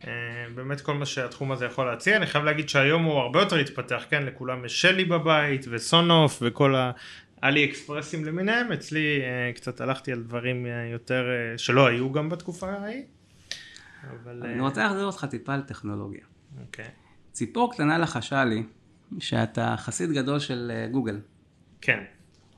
[0.03, 0.12] אה,
[0.55, 2.17] באמת כל מה שהתחום הזה יכול להציע.
[2.17, 4.23] אני חייב להגיד שהיום הוא הרבה יותר התפתח, כן?
[4.25, 6.75] לכולם יש שלי בבית וסונוף וכל
[7.41, 8.71] האלי אקספרסים למיניהם.
[8.71, 11.25] אצלי אה, קצת הלכתי על דברים אה, יותר
[11.57, 13.03] שלא היו גם בתקופה ההיא.
[14.10, 14.43] אבל...
[14.43, 16.25] אני רוצה להחזיר אותך טיפה על טכנולוגיה.
[16.62, 16.89] אוקיי.
[17.31, 18.63] ציפור קטנה לחשה לי
[19.19, 21.19] שאתה חסיד גדול של גוגל.
[21.81, 22.03] כן.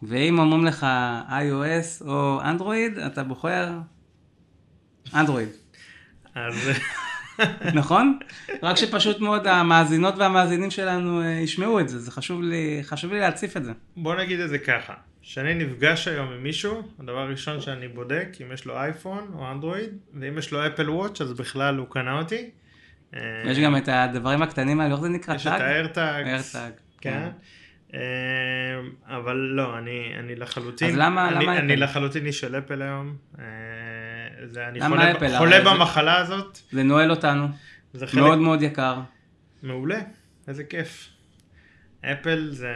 [0.03, 0.85] ואם אומרים לך
[1.29, 3.79] iOS או אנדרואיד, אתה בוחר
[5.13, 5.49] אנדרואיד.
[6.35, 6.69] אז...
[7.73, 8.19] נכון?
[8.63, 13.19] רק שפשוט מאוד המאזינות והמאזינים שלנו אה, ישמעו את זה, זה חשוב לי, חשוב לי
[13.19, 13.71] להציף את זה.
[13.97, 18.51] בוא נגיד את זה ככה, כשאני נפגש היום עם מישהו, הדבר הראשון שאני בודק אם
[18.53, 22.49] יש לו אייפון או אנדרואיד, ואם יש לו אפל וואץ' אז בכלל הוא קנה אותי.
[23.45, 25.35] יש גם את הדברים הקטנים האלה, איך זה נקרא?
[25.35, 26.25] יש את האיירטאג.
[26.25, 26.71] האיירטאג.
[27.01, 27.11] כן.
[27.11, 27.29] כן.
[27.93, 27.99] אה,
[29.17, 33.15] אבל לא, אני, אני לחלוטין, אז למה, אני, למה אני לחלוטין איש של אפל היום.
[34.39, 36.59] אה, זה, אני חולה, אפל, חולה במחלה זה, הזאת.
[36.71, 37.47] זה נועל אותנו.
[37.93, 38.21] זה חלק...
[38.23, 38.99] מאוד מאוד יקר.
[39.63, 39.99] מעולה,
[40.47, 41.09] איזה כיף.
[42.01, 42.73] אפל זה...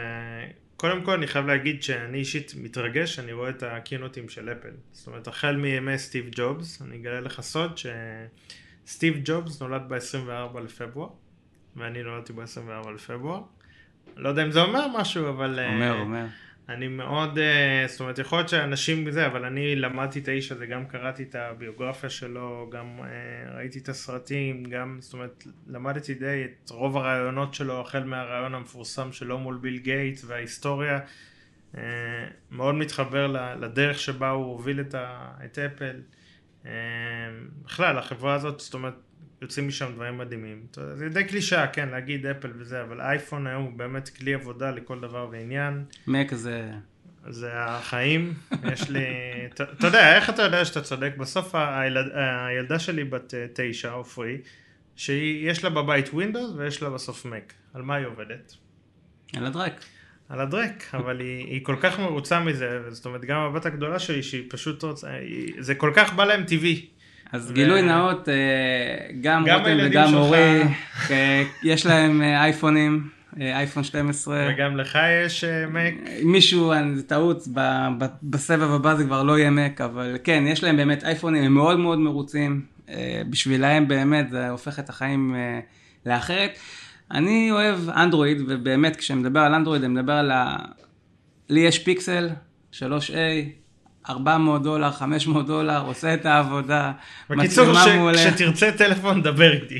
[0.76, 4.70] קודם כל אני חייב להגיד שאני אישית מתרגש, אני רואה את הקינוטים של אפל.
[4.92, 11.08] זאת אומרת, החל מימי סטיב ג'ובס, אני אגלה לך סוד שסטיב ג'ובס נולד ב-24 לפברואר,
[11.76, 13.40] ואני נולדתי ב-24 לפברואר.
[14.16, 15.60] לא יודע אם זה אומר משהו, אבל...
[15.60, 16.24] אומר, uh, אומר.
[16.68, 20.66] אני מאוד, uh, זאת אומרת, יכול להיות שאנשים זה, אבל אני למדתי את האיש הזה,
[20.66, 26.44] גם קראתי את הביוגרפיה שלו, גם uh, ראיתי את הסרטים, גם, זאת אומרת, למדתי די
[26.44, 31.00] את רוב הרעיונות שלו, החל מהרעיון המפורסם שלו מול ביל גייטס וההיסטוריה.
[31.74, 31.78] Uh,
[32.50, 33.26] מאוד מתחבר
[33.60, 36.00] לדרך שבה הוא הוביל את, ה, את אפל.
[37.64, 38.94] בכלל, החברה הזאת, זאת אומרת,
[39.44, 40.66] יוצאים משם דברים מדהימים.
[40.94, 45.00] זה די קלישאה, כן, להגיד אפל וזה, אבל אייפון היום הוא באמת כלי עבודה לכל
[45.00, 45.84] דבר ועניין.
[46.06, 46.70] מק זה...
[47.28, 48.34] זה החיים,
[48.72, 49.04] יש לי,
[49.52, 51.12] אתה יודע, איך אתה יודע שאתה צודק?
[51.18, 54.38] בסוף הילד, הילדה שלי בת אה, תשע, עופרי,
[54.96, 57.52] שיש לה בבית ווינדוס ויש לה בסוף מק.
[57.74, 58.54] על מה היא עובדת?
[59.36, 59.84] על הדרק.
[60.28, 64.22] על הדרק, אבל היא, היא כל כך מרוצה מזה, זאת אומרת גם הבת הגדולה שלי
[64.22, 66.88] שהיא פשוט רוצה, היא, זה כל כך בא להם טבעי.
[67.34, 68.34] אז גילוי נאות, אה,
[69.20, 70.62] גם רותם וגם אורי,
[71.10, 73.08] אה, יש להם אה, אייפונים,
[73.40, 74.48] אייפון 12.
[74.50, 75.94] וגם לך יש מק?
[76.24, 77.48] מישהו, זה טעות,
[78.22, 81.78] בסבב הבא זה כבר לא יהיה מק, אבל כן, יש להם באמת אייפונים, הם מאוד
[81.78, 82.62] מאוד מרוצים.
[83.30, 85.36] בשבילהם באמת זה הופך את החיים
[86.06, 86.58] לאחרת.
[87.10, 90.56] אני אוהב אנדרואיד, ובאמת כשאני מדבר על אנדרואיד, אני מדבר על ה...
[91.48, 92.28] לי יש פיקסל,
[92.72, 92.84] 3A,
[94.08, 96.92] 400 דולר, 500 דולר, עושה את העבודה,
[97.30, 98.18] בקיצור, מצלמה ש- מעולה.
[98.18, 99.78] כשתרצה טלפון, דבר איתי.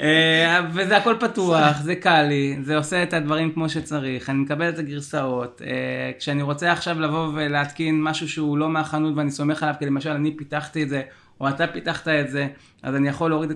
[0.00, 4.68] אה, וזה הכל פתוח, זה קל לי, זה עושה את הדברים כמו שצריך, אני מקבל
[4.68, 5.62] את הגרסאות.
[5.66, 5.70] אה,
[6.18, 10.36] כשאני רוצה עכשיו לבוא ולהתקין משהו שהוא לא מהחנות ואני סומך עליו, כי למשל אני
[10.36, 11.02] פיתחתי את זה,
[11.40, 12.46] או אתה פיתחת את זה,
[12.82, 13.50] אז אני יכול להוריד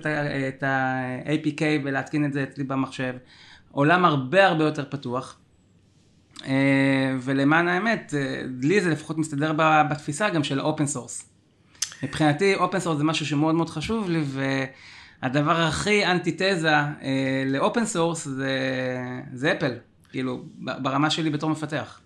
[0.48, 3.14] את ה-APK ולהתקין את זה אצלי במחשב.
[3.72, 5.36] עולם הרבה הרבה יותר פתוח.
[6.46, 9.52] אה, ולמען האמת, אה, לי זה לפחות מסתדר
[9.90, 11.30] בתפיסה גם של open source.
[12.02, 14.22] מבחינתי open source זה משהו שמאוד מאוד חשוב לי,
[15.22, 18.58] והדבר הכי אנטיתזה אה, ל open source זה,
[19.32, 19.72] זה אפל,
[20.10, 22.00] כאילו, ברמה שלי בתור מפתח.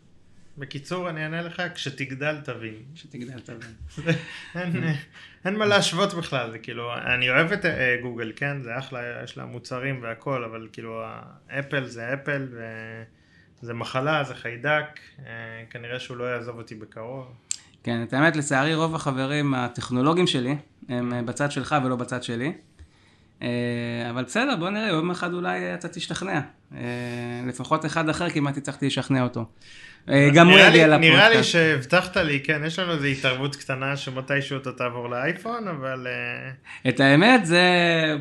[0.58, 2.74] בקיצור, אני אענה לך, כשתגדל תבין.
[2.94, 3.74] שתגדל תבין.
[4.54, 4.84] אין,
[5.44, 9.36] אין מה להשוות בכלל, זה כאילו, אני אוהב את אה, גוגל, כן, זה אחלה, יש
[9.36, 11.02] לה מוצרים והכל, אבל כאילו,
[11.58, 12.48] אפל זה אפל,
[13.64, 15.32] וזה מחלה, זה חיידק, אה,
[15.70, 17.26] כנראה שהוא לא יעזוב אותי בקרוב.
[17.82, 20.56] כן, את האמת, לצערי רוב החברים הטכנולוגיים שלי
[20.88, 22.52] הם אה, בצד שלך ולא בצד שלי.
[23.42, 23.48] אה,
[24.10, 26.40] אבל בסדר, בוא נראה, יום אחד אולי אתה תשתכנע.
[27.46, 29.44] לפחות אחד אחר כמעט הצלחתי לשכנע אותו.
[30.34, 31.14] גם הוא יגיע לפודקאסט.
[31.14, 36.06] נראה לי שהבטחת לי, כן, יש לנו איזו התערבות קטנה שמתישהו אתה תעבור לאייפון, אבל...
[36.88, 37.62] את האמת, זה,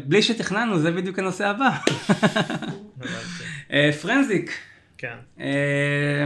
[0.06, 1.70] בלי שתכננו, זה בדיוק הנושא הבא.
[4.02, 4.52] פרנזיק.
[5.04, 5.18] כן.
[5.40, 6.24] אה,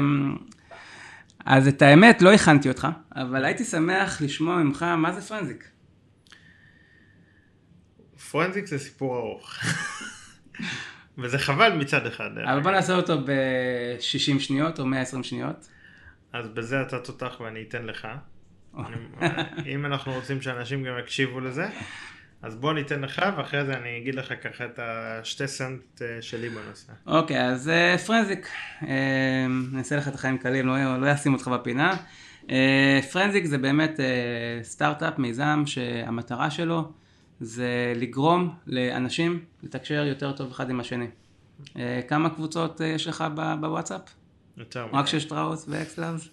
[1.46, 5.68] אז את האמת, לא הכנתי אותך, אבל הייתי שמח לשמוע ממך מה זה פרנזיק.
[8.32, 9.50] פרנזיק זה סיפור ארוך.
[11.18, 12.30] וזה חבל מצד אחד.
[12.36, 12.72] דרך אבל בוא.
[12.72, 15.68] נעשה אותו ב-60 שניות או 120 שניות.
[16.34, 18.08] אז בזה אתה תותח ואני אתן לך.
[18.78, 18.96] אני-
[19.76, 21.68] אם אנחנו רוצים שאנשים גם יקשיבו לזה,
[22.48, 26.50] אז בוא ניתן לך ואחרי זה אני אגיד לך ככה את השתי סנט אה, שלי
[26.50, 26.94] בנושא.
[27.08, 28.48] אוקיי, אז אה, פרנזיק,
[28.88, 31.98] אה, נעשה לך את החיים קלים, לא, לא אשים אותך בפינה.
[32.52, 34.06] אה, פרנזיק זה באמת אה,
[34.64, 36.92] סטארט-אפ, מיזם, שהמטרה שלו
[37.40, 41.08] זה לגרום לאנשים לתקשר יותר טוב אחד עם השני.
[41.78, 43.24] אה, כמה קבוצות אה, יש לך
[43.60, 44.02] בוואטסאפ?
[44.58, 45.08] יותר רק מדי.
[45.08, 46.30] של שטראוס ואקסלאבס.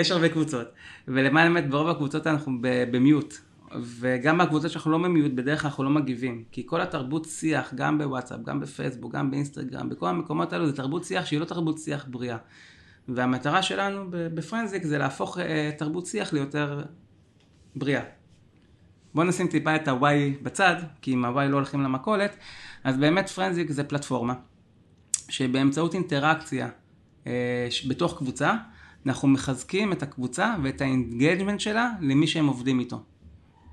[0.00, 0.66] יש הרבה קבוצות.
[1.08, 2.52] ולמען האמת, ברוב הקבוצות אנחנו
[2.90, 3.34] ב mute.
[3.80, 6.44] וגם בקבוצות שאנחנו לא ב mute, בדרך כלל אנחנו לא מגיבים.
[6.52, 11.04] כי כל התרבות שיח, גם בוואטסאפ, גם בפייסבוק, גם באינסטגרם, בכל המקומות האלו, זה תרבות
[11.04, 12.36] שיח שהיא לא תרבות שיח בריאה.
[13.08, 16.82] והמטרה שלנו בפרנזיק זה להפוך אה, תרבות שיח ליותר
[17.76, 18.02] בריאה.
[19.14, 22.36] בואו נשים טיפה את ה-why בצד, כי עם ה-why לא הולכים למכולת,
[22.84, 24.34] אז באמת פרנזיק זה פלטפורמה,
[25.28, 26.68] שבאמצעות אינטראקציה
[27.70, 28.54] ש- בתוך קבוצה,
[29.06, 33.02] אנחנו מחזקים את הקבוצה ואת ה engagement שלה למי שהם עובדים איתו.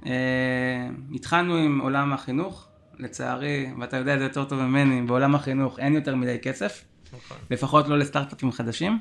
[0.06, 2.68] אה, התחלנו עם עולם החינוך,
[3.00, 6.84] לצערי, ואתה יודע את זה יותר טוב ממני, בעולם החינוך אין יותר מדי כסף,
[7.14, 7.38] נכון.
[7.52, 9.00] לפחות לא לסטארט-אפים חדשים.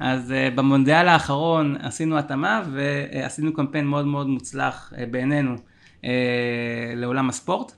[0.00, 5.56] אז אה, במונדיאל האחרון עשינו התאמה ועשינו קמפיין מאוד מאוד מוצלח אה, בעינינו
[6.00, 6.06] uh,
[6.96, 7.72] לעולם הספורט.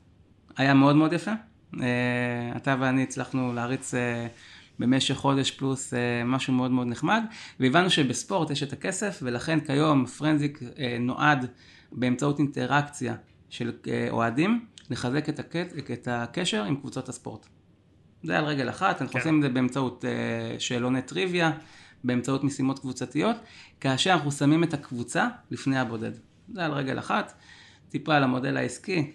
[0.56, 1.32] היה מאוד מאוד יפה.
[1.74, 1.78] Uh,
[2.56, 3.96] אתה ואני הצלחנו להריץ uh,
[4.78, 7.22] במשך חודש פלוס uh, משהו מאוד מאוד נחמד,
[7.60, 11.46] והבנו שבספורט יש את הכסף, ולכן כיום פרנזיק uh, נועד
[11.96, 13.14] באמצעות אינטראקציה
[13.48, 17.46] של uh, אוהדים, לחזק את, הקט, את הקשר עם קבוצות הספורט.
[18.22, 19.18] זה על רגל אחת, אנחנו כן.
[19.18, 21.52] עושים את זה באמצעות uh, שאלוני טריוויה,
[22.04, 23.36] באמצעות משימות קבוצתיות,
[23.80, 26.12] כאשר אנחנו שמים את הקבוצה לפני הבודד.
[26.54, 27.32] זה על רגל אחת.
[27.88, 29.12] טיפה על המודל העסקי.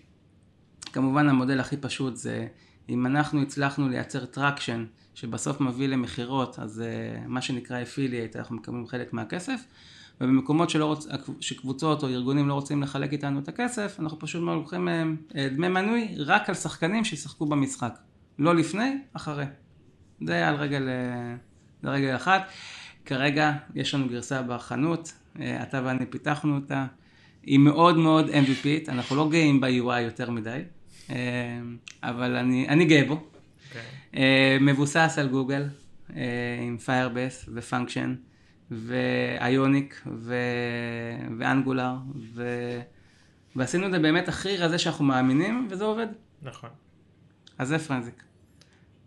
[0.94, 2.48] כמובן המודל הכי פשוט זה
[2.89, 8.88] אם אנחנו הצלחנו לייצר traction שבסוף מביא למכירות, אז אה, מה שנקרא affiliate, אנחנו מקבלים
[8.88, 9.62] חלק מהכסף.
[10.21, 11.08] ובמקומות שלא רוצ...
[11.39, 15.67] שקבוצות או ארגונים לא רוצים לחלק איתנו את הכסף, אנחנו פשוט לוקחים מהם אה, דמי
[15.67, 17.97] מנוי רק על שחקנים שישחקו במשחק.
[18.39, 19.45] לא לפני, אחרי.
[20.26, 21.36] זה על רגל, אה,
[21.84, 22.50] זה רגל אחת.
[23.06, 26.86] כרגע יש לנו גרסה בחנות, אה, אתה ואני פיתחנו אותה.
[27.43, 30.62] היא מאוד מאוד MVPית, אנחנו לא גאים ב-UI יותר מדי,
[31.10, 31.15] אה,
[32.04, 33.13] אבל אני, אני גאה בו.
[33.13, 33.82] אוקיי.
[34.15, 35.63] אה, מבוסס על גוגל,
[36.15, 36.24] אה,
[36.62, 38.31] עם Firebase ו-Function
[38.71, 40.03] ואיוניק
[41.39, 41.93] ואנגולר,
[42.36, 42.43] ו...
[43.55, 46.07] ועשינו את זה באמת הכי רזה שאנחנו מאמינים, וזה עובד.
[46.41, 46.69] נכון.
[47.57, 48.23] אז זה פרנזיק.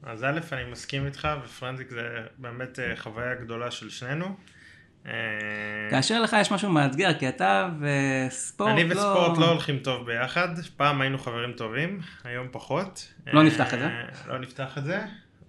[0.02, 4.36] אז א', אני מסכים איתך, ופרנזיק זה באמת אה, חוויה גדולה של שנינו.
[5.06, 5.12] אה,
[5.90, 8.94] כאשר לך יש משהו מאתגר, כי אתה וספורט אני לא...
[8.94, 13.12] וספורט לא הולכים טוב ביחד, פעם היינו חברים טובים, היום פחות.
[13.26, 13.88] לא אה, נפתח את זה.
[14.26, 15.00] לא נפתח את זה,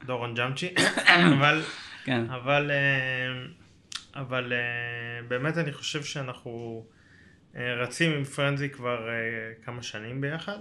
[0.06, 0.74] דורון ג'אמצ'י,
[1.38, 1.62] אבל,
[2.04, 2.26] כן.
[2.30, 3.48] אבל, אה,
[4.16, 6.86] אבל אה, באמת אני חושב שאנחנו
[7.56, 9.14] אה, רצים עם פרנזי כבר אה,
[9.64, 10.58] כמה שנים ביחד.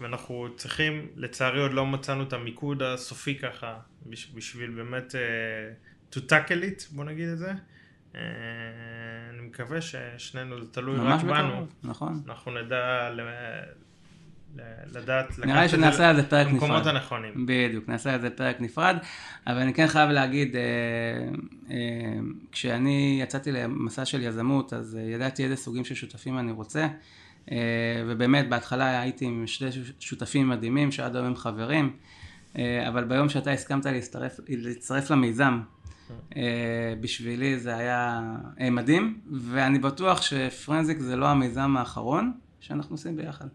[0.00, 6.18] ואנחנו צריכים, לצערי עוד לא מצאנו את המיקוד הסופי ככה, בש- בשביל באמת uh, to
[6.18, 7.52] tackle it, בוא נגיד את זה.
[8.12, 8.16] Uh,
[9.30, 11.48] אני מקווה ששנינו, זה תלוי רק בנו.
[11.48, 12.22] בקרוב, נכון.
[12.26, 13.10] אנחנו נדע
[14.94, 16.94] לדעת נראה לי שנעשה על זה פרק במקומות נפרד.
[16.94, 17.46] הנכונים.
[17.46, 18.96] בדיוק, נעשה על זה פרק נפרד,
[19.46, 20.62] אבל אני כן חייב להגיד, אה,
[21.70, 21.76] אה,
[22.52, 26.86] כשאני יצאתי למסע של יזמות, אז אה, ידעתי איזה סוגים של שותפים אני רוצה,
[27.52, 27.56] אה,
[28.06, 29.68] ובאמת בהתחלה הייתי עם שני
[30.00, 31.96] שותפים מדהימים שעד היום הם חברים,
[32.58, 35.60] אה, אבל ביום שאתה הסכמת להצטרף, להצטרף למיזם,
[36.36, 38.22] אה, בשבילי זה היה
[38.60, 43.46] אה, מדהים, ואני בטוח שפרנזיק זה לא המיזם האחרון שאנחנו עושים ביחד.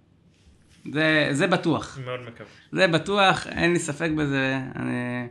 [0.93, 1.99] זה, זה בטוח.
[2.05, 2.49] מאוד מקווה.
[2.71, 4.59] זה בטוח, אין לי ספק בזה.
[4.75, 5.27] אני,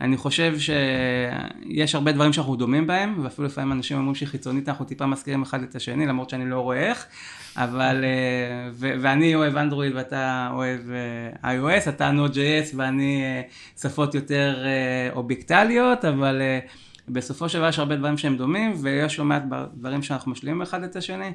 [0.00, 5.06] אני חושב שיש הרבה דברים שאנחנו דומים בהם, ואפילו לפעמים אנשים אומרים שחיצונית אנחנו טיפה
[5.06, 7.06] מזכירים אחד את השני, למרות שאני לא רואה איך,
[7.56, 10.80] אבל, אה, ו- ואני אוהב אנדרואיד ואתה אוהב
[11.42, 13.42] אה, iOS, אתה Node.js ואני אה,
[13.80, 14.64] שפות יותר
[15.12, 16.42] אובייקטליות, אבל
[17.08, 19.42] בסופו של דבר יש הרבה דברים שהם דומים, ויש לא מעט
[19.74, 21.32] דברים שאנחנו משלימים אחד את השני.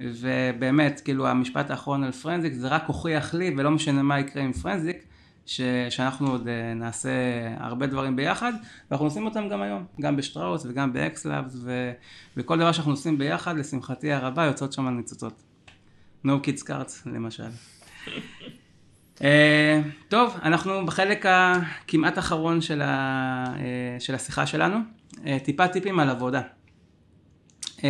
[0.00, 4.52] ובאמת, כאילו המשפט האחרון על פרנזיק זה רק הוכיח לי, ולא משנה מה יקרה עם
[4.52, 5.04] פרנזיק,
[5.46, 7.10] ש, שאנחנו עוד אה, נעשה
[7.58, 8.52] הרבה דברים ביחד,
[8.90, 11.92] ואנחנו עושים אותם גם היום, גם בשטראוס וגם באקסלאבס, ו,
[12.36, 15.42] וכל דבר שאנחנו עושים ביחד, לשמחתי הרבה, יוצאות שם ניצוצות.
[16.26, 17.48] No Kids Cards למשל.
[19.18, 19.20] אה,
[20.08, 24.78] טוב, אנחנו בחלק הכמעט אחרון של, ה, אה, של השיחה שלנו,
[25.12, 26.42] אה, טיפה טיפים על עבודה.
[27.64, 27.82] אה,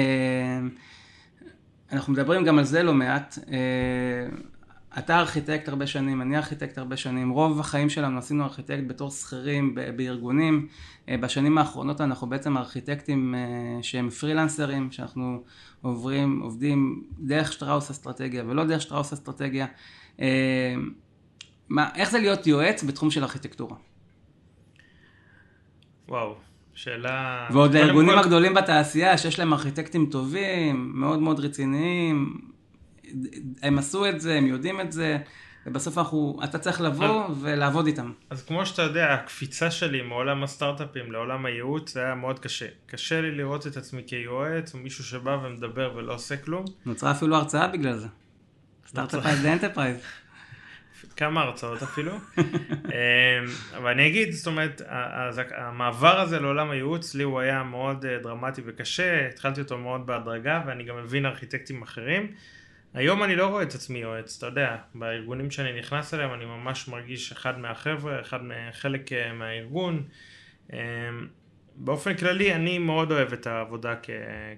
[1.92, 3.38] אנחנו מדברים גם על זה לא מעט.
[3.48, 4.36] אה,
[4.98, 9.74] אתה ארכיטקט הרבה שנים, אני ארכיטקט הרבה שנים, רוב החיים שלנו עשינו ארכיטקט בתור שכירים
[9.96, 10.68] בארגונים.
[11.08, 15.42] אה, בשנים האחרונות אנחנו בעצם ארכיטקטים אה, שהם פרילנסרים, שאנחנו
[15.82, 19.66] עוברים, עובדים דרך שטראוס אסטרטגיה ולא דרך שטראוס אסטרטגיה.
[21.68, 23.76] מה, איך זה להיות יועץ בתחום של ארכיטקטורה?
[26.08, 26.34] וואו,
[26.76, 27.46] שאלה...
[27.50, 32.40] ועוד הארגונים כל- הגדולים בתעשייה, שיש להם ארכיטקטים טובים, מאוד מאוד רציניים,
[33.62, 35.18] הם עשו את זה, הם יודעים את זה,
[35.66, 38.12] ובסוף אנחנו, אתה צריך לבוא ולעבוד איתם.
[38.30, 42.66] אז כמו שאתה יודע, הקפיצה שלי מעולם הסטארט-אפים לעולם הייעוץ זה היה מאוד קשה.
[42.86, 46.64] קשה לי לראות את עצמי כיועץ, או מישהו שבא ומדבר ולא עושה כלום.
[46.86, 48.06] נוצרה אפילו הרצאה בגלל זה.
[48.88, 49.96] startupize ל enterprise.
[51.16, 52.12] כמה הרצאות אפילו.
[52.38, 52.44] אמ,
[53.76, 54.82] אבל אני אגיד, זאת אומרת,
[55.56, 60.62] המעבר הזה לעולם הייעוץ, לי הוא היה מאוד אה, דרמטי וקשה, התחלתי אותו מאוד בהדרגה,
[60.66, 62.32] ואני גם מבין ארכיטקטים אחרים.
[62.94, 66.88] היום אני לא רואה את עצמי יועץ, אתה יודע, בארגונים שאני נכנס אליהם אני ממש
[66.88, 70.02] מרגיש אחד מהחבר'ה, אחד מחלק אה, מהארגון.
[71.78, 74.10] באופן כללי אני מאוד אוהב את העבודה כ-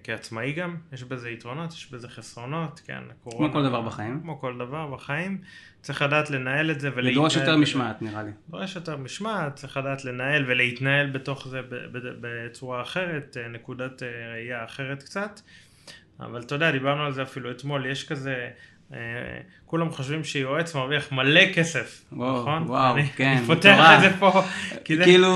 [0.04, 3.52] כעצמאי גם, יש בזה יתרונות, יש בזה חסרונות, כן, הקורונה.
[3.52, 4.20] כמו כל דבר בחיים.
[4.22, 5.38] כמו כל דבר בחיים,
[5.82, 7.12] צריך לדעת לנהל את זה ולהתנהל.
[7.12, 7.56] לדרוש יותר.
[7.56, 8.30] משמעת נראה לי.
[8.50, 11.60] דורש יותר משמעת, צריך לדעת לנהל ולהתנהל בתוך זה
[12.20, 15.40] בצורה אחרת, אה, נקודת אה, ראייה אחרת קצת.
[16.20, 18.50] אבל אתה יודע, דיברנו על זה אפילו אתמול, יש כזה,
[19.66, 22.62] כולם חושבים שיועץ מרוויח מלא כסף, וואו, נכון?
[22.62, 23.78] וואו, אני, כן, אני פותח.
[23.96, 24.42] את זה פה.
[24.88, 25.34] זה- כאילו,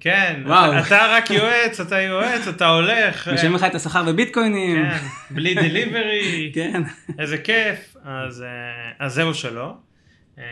[0.00, 0.78] כן, וואו.
[0.78, 3.28] אתה, רק יועץ, אתה יועץ, אתה הולך.
[3.28, 4.76] אה, משלמים לך את השכר בביטקוינים.
[4.90, 4.96] כן,
[5.30, 6.50] בלי דליברי.
[6.54, 6.82] כן.
[7.18, 8.48] איזה כיף, אז, אה,
[9.06, 9.74] אז זהו שלא.
[10.38, 10.44] אה,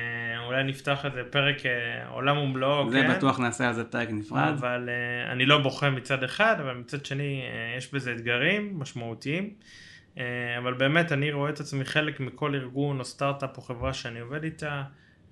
[0.46, 1.70] אולי נפתח איזה פרק אה,
[2.08, 3.14] עולם ומלואו, זה כן?
[3.14, 4.54] בטוח נעשה על זה פרק נפרד.
[4.58, 9.50] אבל אה, אני לא בוכה מצד אחד, אבל מצד שני אה, יש בזה אתגרים משמעותיים.
[10.18, 14.20] אה, אבל באמת אני רואה את עצמי חלק מכל ארגון או סטארט-אפ או חברה שאני
[14.20, 14.82] עובד איתה.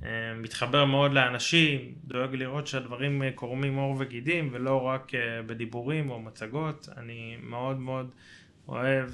[0.04, 5.12] אה, מתחבר מאוד לאנשים, דואג לראות שהדברים אה, קורמים עור וגידים ולא רק
[5.46, 6.88] בדיבורים או מצגות.
[6.96, 8.14] אני מאוד מאוד
[8.68, 9.08] אוהב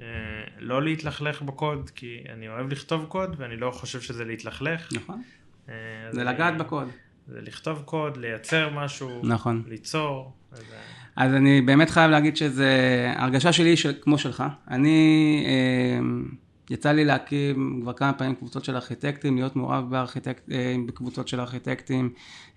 [0.00, 0.06] אה,
[0.58, 4.92] לא להתלכלך בקוד, כי אני אוהב לכתוב קוד ואני לא חושב שזה להתלכלך.
[4.92, 5.22] נכון.
[6.10, 6.88] זה לגעת בקוד.
[7.26, 9.62] זה לכתוב קוד, לייצר משהו, נכון.
[9.66, 10.32] ליצור.
[10.52, 10.74] אז,
[11.16, 12.72] אז אני באמת חייב להגיד שזה,
[13.16, 14.44] הרגשה שלי של, כמו שלך.
[14.70, 16.00] אני, אה,
[16.70, 21.40] יצא לי להקים כבר כמה פעמים קבוצות של ארכיטקטים, להיות מעורב בארכיטקט, אה, בקבוצות של
[21.40, 22.10] ארכיטקטים.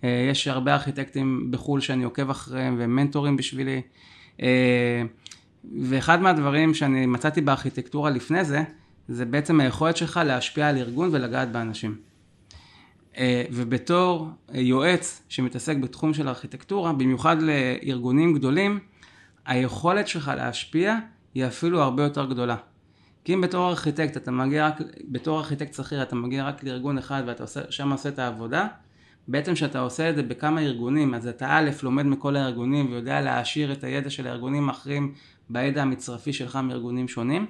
[0.03, 3.81] אה, יש הרבה ארכיטקטים בחו"ל שאני עוקב אחריהם והם מנטורים בשבילי.
[4.41, 5.03] אה,
[5.81, 8.63] ואחד מהדברים שאני מצאתי בארכיטקטורה לפני זה,
[9.07, 12.08] זה בעצם היכולת שלך להשפיע על ארגון ולגעת באנשים.
[13.19, 18.79] אה, ובתור אה, יועץ שמתעסק בתחום של ארכיטקטורה, במיוחד לארגונים גדולים,
[19.45, 20.97] היכולת שלך להשפיע
[21.33, 22.55] היא אפילו הרבה יותר גדולה.
[23.23, 27.23] כי אם בתור ארכיטקט אתה מגיע רק, בתור ארכיטקט שכיר אתה מגיע רק לארגון אחד
[27.25, 28.67] ואתה עושה, שם עושה את העבודה,
[29.27, 33.71] בעצם כשאתה עושה את זה בכמה ארגונים, אז אתה א', לומד מכל הארגונים ויודע להעשיר
[33.71, 35.13] את הידע של הארגונים האחרים
[35.49, 37.45] בידע המצרפי שלך מארגונים שונים,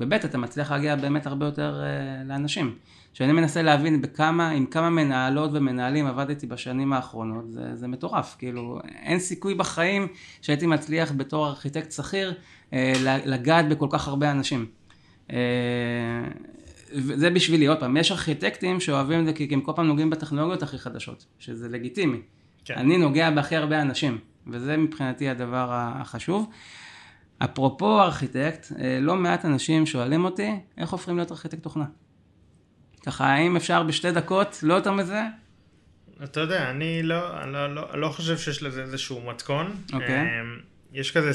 [0.00, 2.74] וב' אתה מצליח להגיע באמת הרבה יותר uh, לאנשים.
[3.14, 8.80] כשאני מנסה להבין בכמה, עם כמה מנהלות ומנהלים עבדתי בשנים האחרונות, זה, זה מטורף, כאילו
[9.02, 10.08] אין סיכוי בחיים
[10.42, 12.34] שהייתי מצליח בתור ארכיטקט שכיר
[12.70, 12.74] uh,
[13.04, 14.66] לגעת בכל כך הרבה אנשים.
[15.28, 15.32] Uh,
[16.92, 20.62] זה בשבילי, עוד פעם, יש ארכיטקטים שאוהבים את זה כי הם כל פעם נוגעים בטכנולוגיות
[20.62, 22.18] הכי חדשות, שזה לגיטימי.
[22.64, 22.74] כן.
[22.74, 26.46] אני נוגע בהכי הרבה אנשים, וזה מבחינתי הדבר החשוב.
[27.44, 31.84] אפרופו ארכיטקט, אה, לא מעט אנשים שואלים אותי, איך הופכים להיות ארכיטקט תוכנה?
[33.06, 35.20] ככה, האם אפשר בשתי דקות, לא יותר מזה?
[36.24, 39.76] אתה יודע, אני לא, לא, לא, לא חושב שיש לזה איזשהו מתכון.
[39.92, 40.08] אוקיי.
[40.08, 40.12] Okay.
[40.12, 40.58] אמ,
[40.92, 41.30] יש כזה,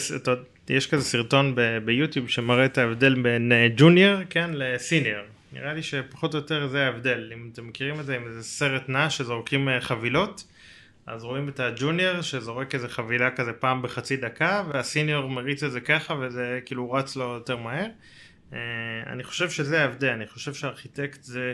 [0.69, 5.23] יש כזה סרטון ב, ביוטיוב שמראה את ההבדל בין ג'וניור, כן, לסיניור.
[5.53, 7.31] נראה לי שפחות או יותר זה ההבדל.
[7.33, 10.43] אם אתם מכירים את זה, עם איזה סרט נע שזורקים אה, חבילות.
[11.09, 15.81] אז רואים את הג'וניור שזורק איזה חבילה כזה פעם בחצי דקה והסיניור מריץ את זה
[15.81, 17.87] ככה וזה כאילו רץ לו יותר מהר.
[18.53, 18.59] אה,
[19.07, 21.53] אני חושב שזה ההבדל, אני חושב שארכיטקט זה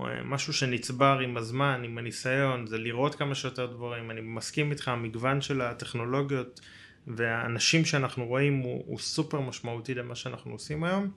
[0.00, 4.88] אה, משהו שנצבר עם הזמן, עם הניסיון, זה לראות כמה שיותר דברים, אני מסכים איתך,
[4.88, 6.60] המגוון של הטכנולוגיות
[7.06, 11.10] והאנשים שאנחנו רואים הוא, הוא סופר משמעותי למה שאנחנו עושים היום.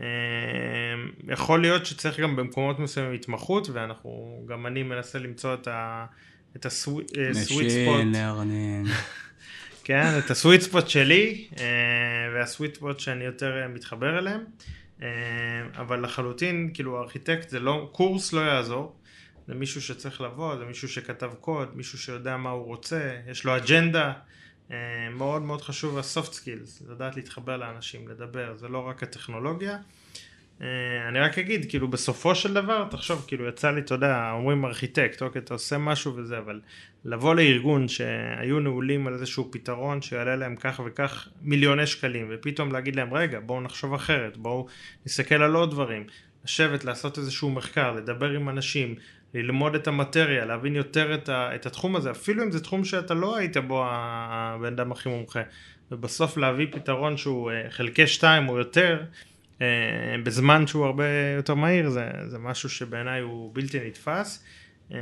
[0.00, 0.06] אה,
[1.28, 6.06] יכול להיות שצריך גם במקומות מסוימים התמחות ואנחנו, גם אני מנסה למצוא את ה...
[6.56, 7.08] את הסוויט
[7.70, 7.96] ספוט.
[9.84, 11.64] כן, את הסוויט ספוט שלי, אה,
[12.34, 14.44] והסוויט ספוט שאני יותר אה, מתחבר אליהם.
[15.02, 15.08] אה,
[15.76, 18.96] אבל לחלוטין, כאילו ארכיטקט זה לא, קורס לא יעזור.
[19.48, 23.56] זה מישהו שצריך לבוא, זה מישהו שכתב קוד, מישהו שיודע מה הוא רוצה, יש לו
[23.56, 24.12] אג'נדה.
[25.10, 29.78] מאוד מאוד חשוב ה-soft skills, לדעת להתחבר לאנשים, לדבר, זה לא רק הטכנולוגיה.
[30.62, 34.64] אה, אני רק אגיד, כאילו בסופו של דבר, תחשוב, כאילו יצא לי, אתה יודע, אומרים
[34.64, 36.60] ארכיטקט, אוקיי, אתה עושה משהו וזה, אבל
[37.04, 42.96] לבוא לארגון שהיו נעולים על איזשהו פתרון שיעלה להם כך וכך מיליוני שקלים, ופתאום להגיד
[42.96, 44.66] להם, רגע, בואו נחשוב אחרת, בואו
[45.06, 46.04] נסתכל על עוד דברים,
[46.44, 48.94] לשבת, לעשות איזשהו מחקר, לדבר עם אנשים,
[49.34, 53.14] ללמוד את המטריה, להבין יותר את, ה, את התחום הזה, אפילו אם זה תחום שאתה
[53.14, 55.42] לא היית בו הבן אדם הכי מומחה,
[55.90, 59.02] ובסוף להביא פתרון שהוא אה, חלקי שתיים או יותר,
[60.22, 61.04] בזמן שהוא הרבה
[61.36, 64.44] יותר מהיר, זה, זה משהו שבעיניי הוא בלתי נתפס.
[64.92, 64.98] אה,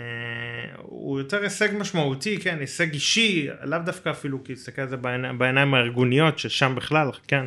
[0.76, 5.28] הוא יותר הישג משמעותי, כן, הישג אישי, לאו דווקא אפילו כי תסתכל על זה בעיני,
[5.38, 7.46] בעיניים הארגוניות, ששם בכלל, כן,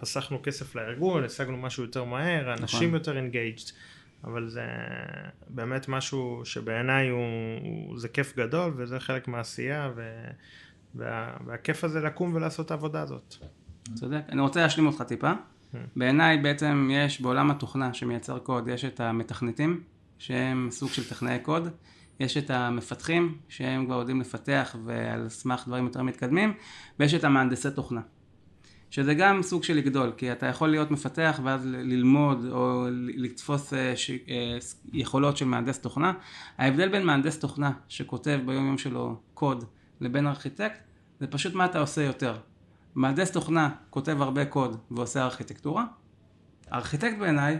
[0.00, 2.98] חסכנו כסף לארגון, השגנו משהו יותר מהר, אנשים נכון.
[2.98, 3.70] יותר engaged,
[4.24, 4.64] אבל זה
[5.48, 7.20] באמת משהו שבעיניי הוא,
[7.62, 10.24] הוא, זה כיף גדול וזה חלק מהעשייה, ו,
[10.94, 13.34] וה, והכיף הזה לקום ולעשות את העבודה הזאת.
[13.94, 14.20] צודק.
[14.28, 15.32] אני רוצה להשלים אותך טיפה.
[15.96, 19.82] בעיניי בעצם יש בעולם התוכנה שמייצר קוד, יש את המתכנתים,
[20.18, 21.68] שהם סוג של טכנאי קוד,
[22.20, 26.52] יש את המפתחים, שהם כבר יודעים לפתח ועל סמך דברים יותר מתקדמים,
[26.98, 28.00] ויש את המהנדסי תוכנה.
[28.90, 33.96] שזה גם סוג של לגדול, כי אתה יכול להיות מפתח ואז ללמוד או לתפוס אה,
[33.96, 34.10] ש...
[34.10, 34.58] אה,
[34.92, 36.12] יכולות של מהנדס תוכנה.
[36.58, 39.64] ההבדל בין מהנדס תוכנה שכותב ביום יום שלו קוד
[40.00, 40.80] לבין ארכיטקט,
[41.20, 42.36] זה פשוט מה אתה עושה יותר.
[42.94, 45.84] מהנדס תוכנה כותב הרבה קוד ועושה ארכיטקטורה,
[46.72, 47.58] ארכיטקט בעיניי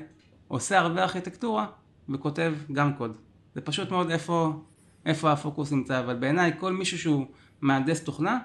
[0.49, 1.67] עושה הרבה ארכיטקטורה
[2.09, 3.17] וכותב גם קוד.
[3.55, 4.53] זה פשוט מאוד איפה,
[5.07, 7.27] איפה הפוקוס נמצא, אבל בעיניי כל מישהו שהוא
[7.61, 8.39] מהנדס תוכנה,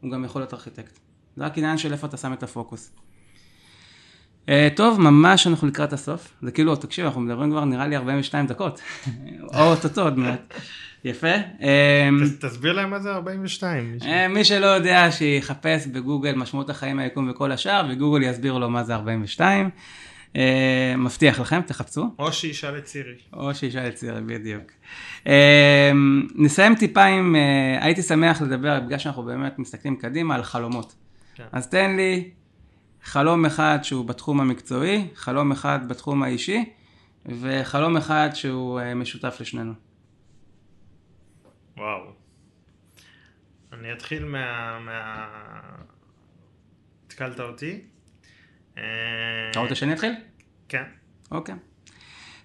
[0.00, 0.98] הוא גם יכול להיות ארכיטקט.
[1.36, 2.92] זה רק עניין של איפה אתה שם את הפוקוס.
[4.46, 6.34] Uh, טוב, ממש אנחנו לקראת הסוף.
[6.42, 8.80] זה כאילו, תקשיב, אנחנו מדברים כבר נראה לי 42 דקות.
[9.54, 10.54] או אוטוטו עוד מעט.
[11.04, 11.34] יפה.
[11.60, 13.98] אמ, תסביר להם מה זה 42.
[14.02, 18.84] אה, מי שלא יודע שיחפש בגוגל משמעות החיים היקום וכל השאר וגוגל יסביר לו מה
[18.84, 19.70] זה 42.
[20.36, 22.04] אה, מבטיח לכם, תחפשו.
[22.18, 23.14] או שישאל את צירי.
[23.32, 24.62] או שישאל את צירי, בדיוק.
[25.26, 25.90] אה,
[26.34, 27.36] נסיים טיפה עם,
[27.80, 30.94] הייתי שמח לדבר, בגלל שאנחנו באמת מסתכלים קדימה, על חלומות.
[31.34, 31.44] כן.
[31.52, 32.30] אז תן לי
[33.04, 36.64] חלום אחד שהוא בתחום המקצועי, חלום אחד בתחום האישי,
[37.26, 39.87] וחלום אחד שהוא משותף לשנינו.
[41.78, 42.12] וואו.
[43.72, 44.78] אני אתחיל מה...
[44.78, 45.26] מה...
[47.06, 47.80] התקלת אותי.
[48.78, 48.82] אה,
[49.50, 50.12] אתה רוצה שאני אתחיל?
[50.68, 50.82] כן.
[51.30, 51.54] אוקיי.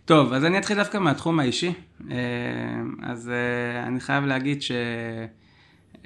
[0.05, 1.73] טוב, אז אני אתחיל דווקא מהתחום האישי.
[2.11, 2.15] אה,
[3.03, 4.61] אז אה, אני חייב להגיד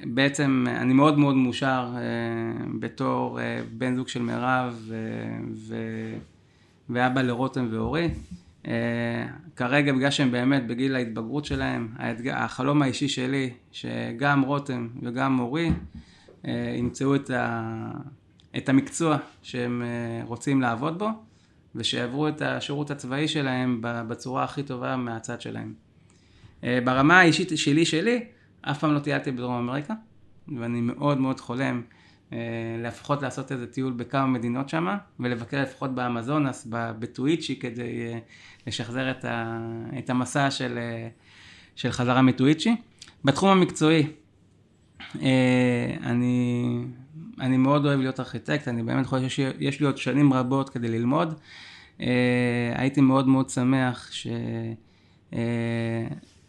[0.04, 1.94] שבעצם אני מאוד מאוד מאושר
[2.80, 3.40] בתור
[3.72, 4.92] בן זוג של מירב
[6.90, 8.10] ואבא לרותם ואורי.
[9.62, 11.94] אה, כרגע בגלל שהם באמת בגיל ההתבגרות שלהם,
[12.32, 15.72] החלום האישי שלי, שגם רותם וגם מורי
[16.48, 17.92] אה, ימצאו את, ה,
[18.58, 21.10] את המקצוע שהם אה, רוצים לעבוד בו,
[21.76, 25.74] ושיעברו את השירות הצבאי שלהם בצורה הכי טובה מהצד שלהם.
[26.64, 28.26] ברמה האישית שלי שלי,
[28.62, 29.94] אף פעם לא טיילתי בדרום אמריקה,
[30.60, 31.82] ואני מאוד מאוד חולם
[32.84, 34.88] לפחות לעשות איזה טיול בכמה מדינות שם,
[35.20, 38.14] ולבקר לפחות באמזונס, בטוויצ'י, כדי
[38.68, 39.60] לשחזר את, ה,
[39.98, 40.80] את המסע של,
[41.76, 42.76] של חזרה מטוויצ'י.
[43.26, 44.08] בתחום המקצועי,
[46.04, 46.78] אני,
[47.40, 51.40] אני מאוד אוהב להיות ארכיטקט, אני באמת חושב שיש לי עוד שנים רבות כדי ללמוד.
[52.76, 54.12] הייתי מאוד מאוד שמח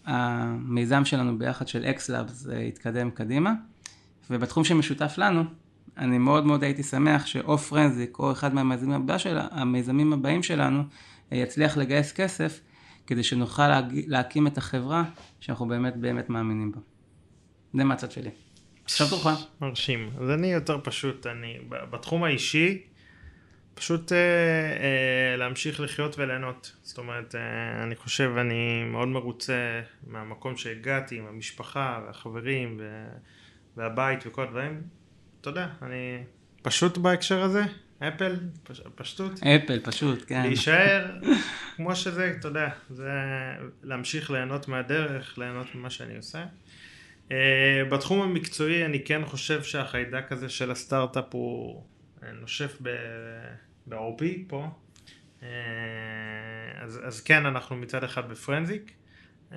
[0.05, 3.53] שהמיזם שלנו ביחד של אקסלאבס יתקדם קדימה.
[4.31, 5.45] ובתחום שמשותף לנו,
[5.99, 10.83] אני מאוד מאוד הייתי שמח שאו פרנזיק או אחד מהמיזמים הבא של, המיזמים הבאים שלנו
[11.33, 12.61] יצליח לגייס כסף
[13.07, 15.05] כדי שנוכל להקים את החברה
[15.41, 16.79] שאנחנו באמת באמת מאמינים בה.
[17.75, 18.31] זה מהצד שלי.
[18.85, 19.27] עכשיו תורך.
[19.61, 20.11] מרשים.
[20.21, 22.83] אז אני יותר פשוט, אני בתחום האישי,
[23.75, 26.77] פשוט אה, אה, להמשיך לחיות וליהנות.
[26.83, 33.07] זאת אומרת, אה, אני חושב, אני מאוד מרוצה מהמקום שהגעתי, עם המשפחה והחברים ו,
[33.77, 34.83] והבית וכל הדברים.
[35.41, 36.25] אתה יודע, אני
[36.63, 37.63] פשוט בהקשר הזה,
[37.99, 39.33] אפל, פש, פשטות.
[39.43, 40.43] אפל, פשוט, כן.
[40.43, 41.07] להישאר
[41.77, 43.11] כמו שזה, אתה יודע, זה
[43.83, 46.45] להמשיך ליהנות מהדרך, ליהנות ממה שאני עושה.
[47.29, 47.33] Uh,
[47.91, 51.83] בתחום המקצועי אני כן חושב שהחיידק הזה של הסטארט-אפ הוא
[52.41, 52.79] נושף
[53.87, 54.69] בעורפי פה.
[55.41, 55.45] Uh,
[56.81, 58.93] אז, אז כן, אנחנו מצד אחד בפרנזיק.
[59.51, 59.55] Uh,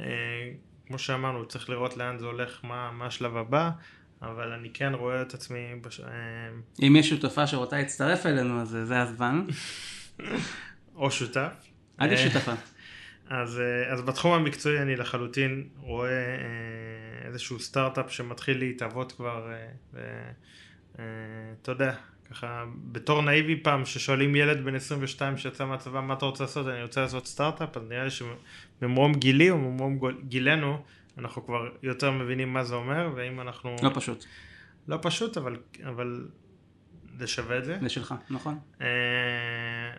[0.87, 3.71] כמו שאמרנו, צריך לראות לאן זה הולך, מה, מה השלב הבא.
[4.21, 5.75] אבל אני כן רואה את עצמי...
[5.81, 6.01] בש...
[6.81, 9.45] אם יש שותפה שרוצה להצטרף אלינו, אז זה הזמן.
[10.95, 11.53] או שותף.
[11.97, 12.53] עד יש שותפה.
[13.29, 13.61] אז,
[13.93, 16.37] אז בתחום המקצועי אני לחלוטין רואה
[17.25, 19.51] איזשהו סטארט-אפ שמתחיל להתהוות כבר,
[19.93, 21.93] ואתה יודע,
[22.31, 26.83] ככה בתור נאיבי פעם ששואלים ילד בן 22 שיצא מהצבא מה אתה רוצה לעשות, אני
[26.83, 30.83] רוצה לעשות סטארט-אפ, אז נראה לי שממרום גילי או ממרום גילנו
[31.17, 33.75] אנחנו כבר יותר מבינים מה זה אומר, ואם אנחנו...
[33.83, 34.25] לא פשוט.
[34.87, 36.27] לא פשוט, אבל, אבל
[37.17, 37.77] זה שווה את זה.
[37.81, 38.59] זה שלך, נכון.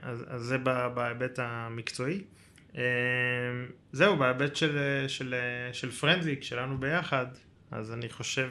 [0.03, 0.59] אז, אז זה
[0.95, 2.25] בהיבט המקצועי.
[3.93, 5.35] זהו, בהיבט של, של,
[5.73, 7.27] של פרנזיק, שלנו ביחד,
[7.71, 8.51] אז אני חושב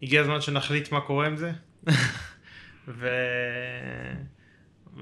[0.00, 1.52] שהגיע הזמן שנחליט מה קורה עם זה.
[2.88, 3.08] ו...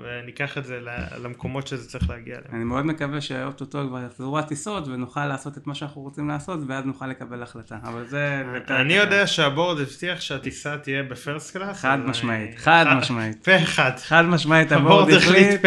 [0.01, 0.81] וניקח את זה
[1.23, 2.55] למקומות שזה צריך להגיע אליהם.
[2.55, 6.85] אני מאוד מקווה שאו-טו-טו כבר יחזרו הטיסות ונוכל לעשות את מה שאנחנו רוצים לעשות ואז
[6.85, 8.43] נוכל לקבל החלטה, אבל זה...
[8.71, 11.81] אני יודע שה board הבטיח שהטיסה תהיה ב first class.
[11.81, 13.45] חד משמעית, חד משמעית.
[13.45, 13.93] פה אחד.
[13.97, 15.61] חד משמעית ה board החליט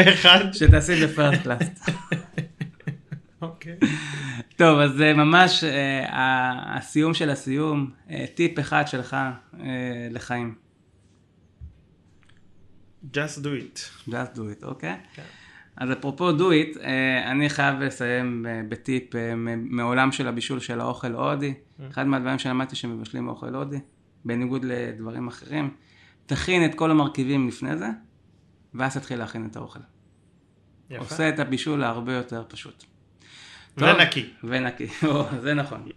[0.54, 1.70] שתעשי ב first class.
[3.42, 3.76] אוקיי.
[4.56, 5.64] טוב, אז זה ממש
[6.12, 7.92] הסיום של הסיום,
[8.36, 9.18] טיפ אחד שלך
[10.12, 10.65] לחיים.
[13.14, 14.10] Just do it.
[14.10, 14.94] just do it, אוקיי?
[14.94, 15.16] Okay.
[15.16, 15.24] כן.
[15.78, 16.80] אז אפרופו do it,
[17.26, 19.04] אני חייב לסיים בטיפ
[19.56, 21.54] מעולם של הבישול של האוכל ההודי.
[21.54, 21.84] Mm.
[21.92, 23.80] אחד מהדברים שלמדתי שמבשלים אוכל הודי,
[24.26, 25.74] בניגוד לדברים אחרים,
[26.26, 27.88] תכין את כל המרכיבים לפני זה,
[28.74, 29.80] ואז תתחיל להכין את האוכל.
[30.90, 31.04] יפה.
[31.04, 32.84] עושה את הבישול להרבה יותר פשוט.
[33.78, 34.30] ונקי.
[34.44, 34.88] ונקי,
[35.44, 35.90] זה נכון.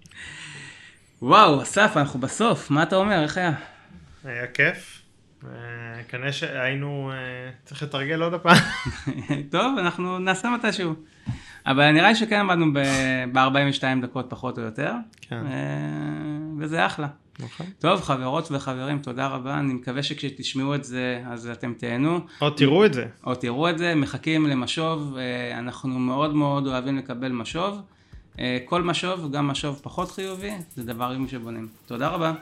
[1.23, 3.23] וואו, אסף, אנחנו בסוף, מה אתה אומר?
[3.23, 3.53] איך היה?
[4.25, 5.03] היה כיף.
[6.09, 7.13] כנראה שהיינו,
[7.65, 8.57] צריך לתרגל עוד הפעם.
[9.53, 10.95] טוב, אנחנו נעשה מתישהו.
[11.67, 14.93] אבל נראה לי שכן עמדנו ב-42 דקות פחות או יותר.
[15.21, 15.43] כן.
[16.59, 17.07] וזה אחלה.
[17.39, 17.67] נכון.
[17.79, 19.59] טוב, חברות וחברים, תודה רבה.
[19.59, 22.21] אני מקווה שכשתשמעו את זה, אז אתם תהנו.
[22.41, 23.07] או תראו את זה.
[23.27, 25.17] או תראו את זה, מחכים למשוב.
[25.55, 27.81] אנחנו מאוד מאוד אוהבים לקבל משוב.
[28.65, 31.69] כל משוב, גם משוב פחות חיובי, זה דברים שבונים.
[31.87, 32.33] תודה רבה.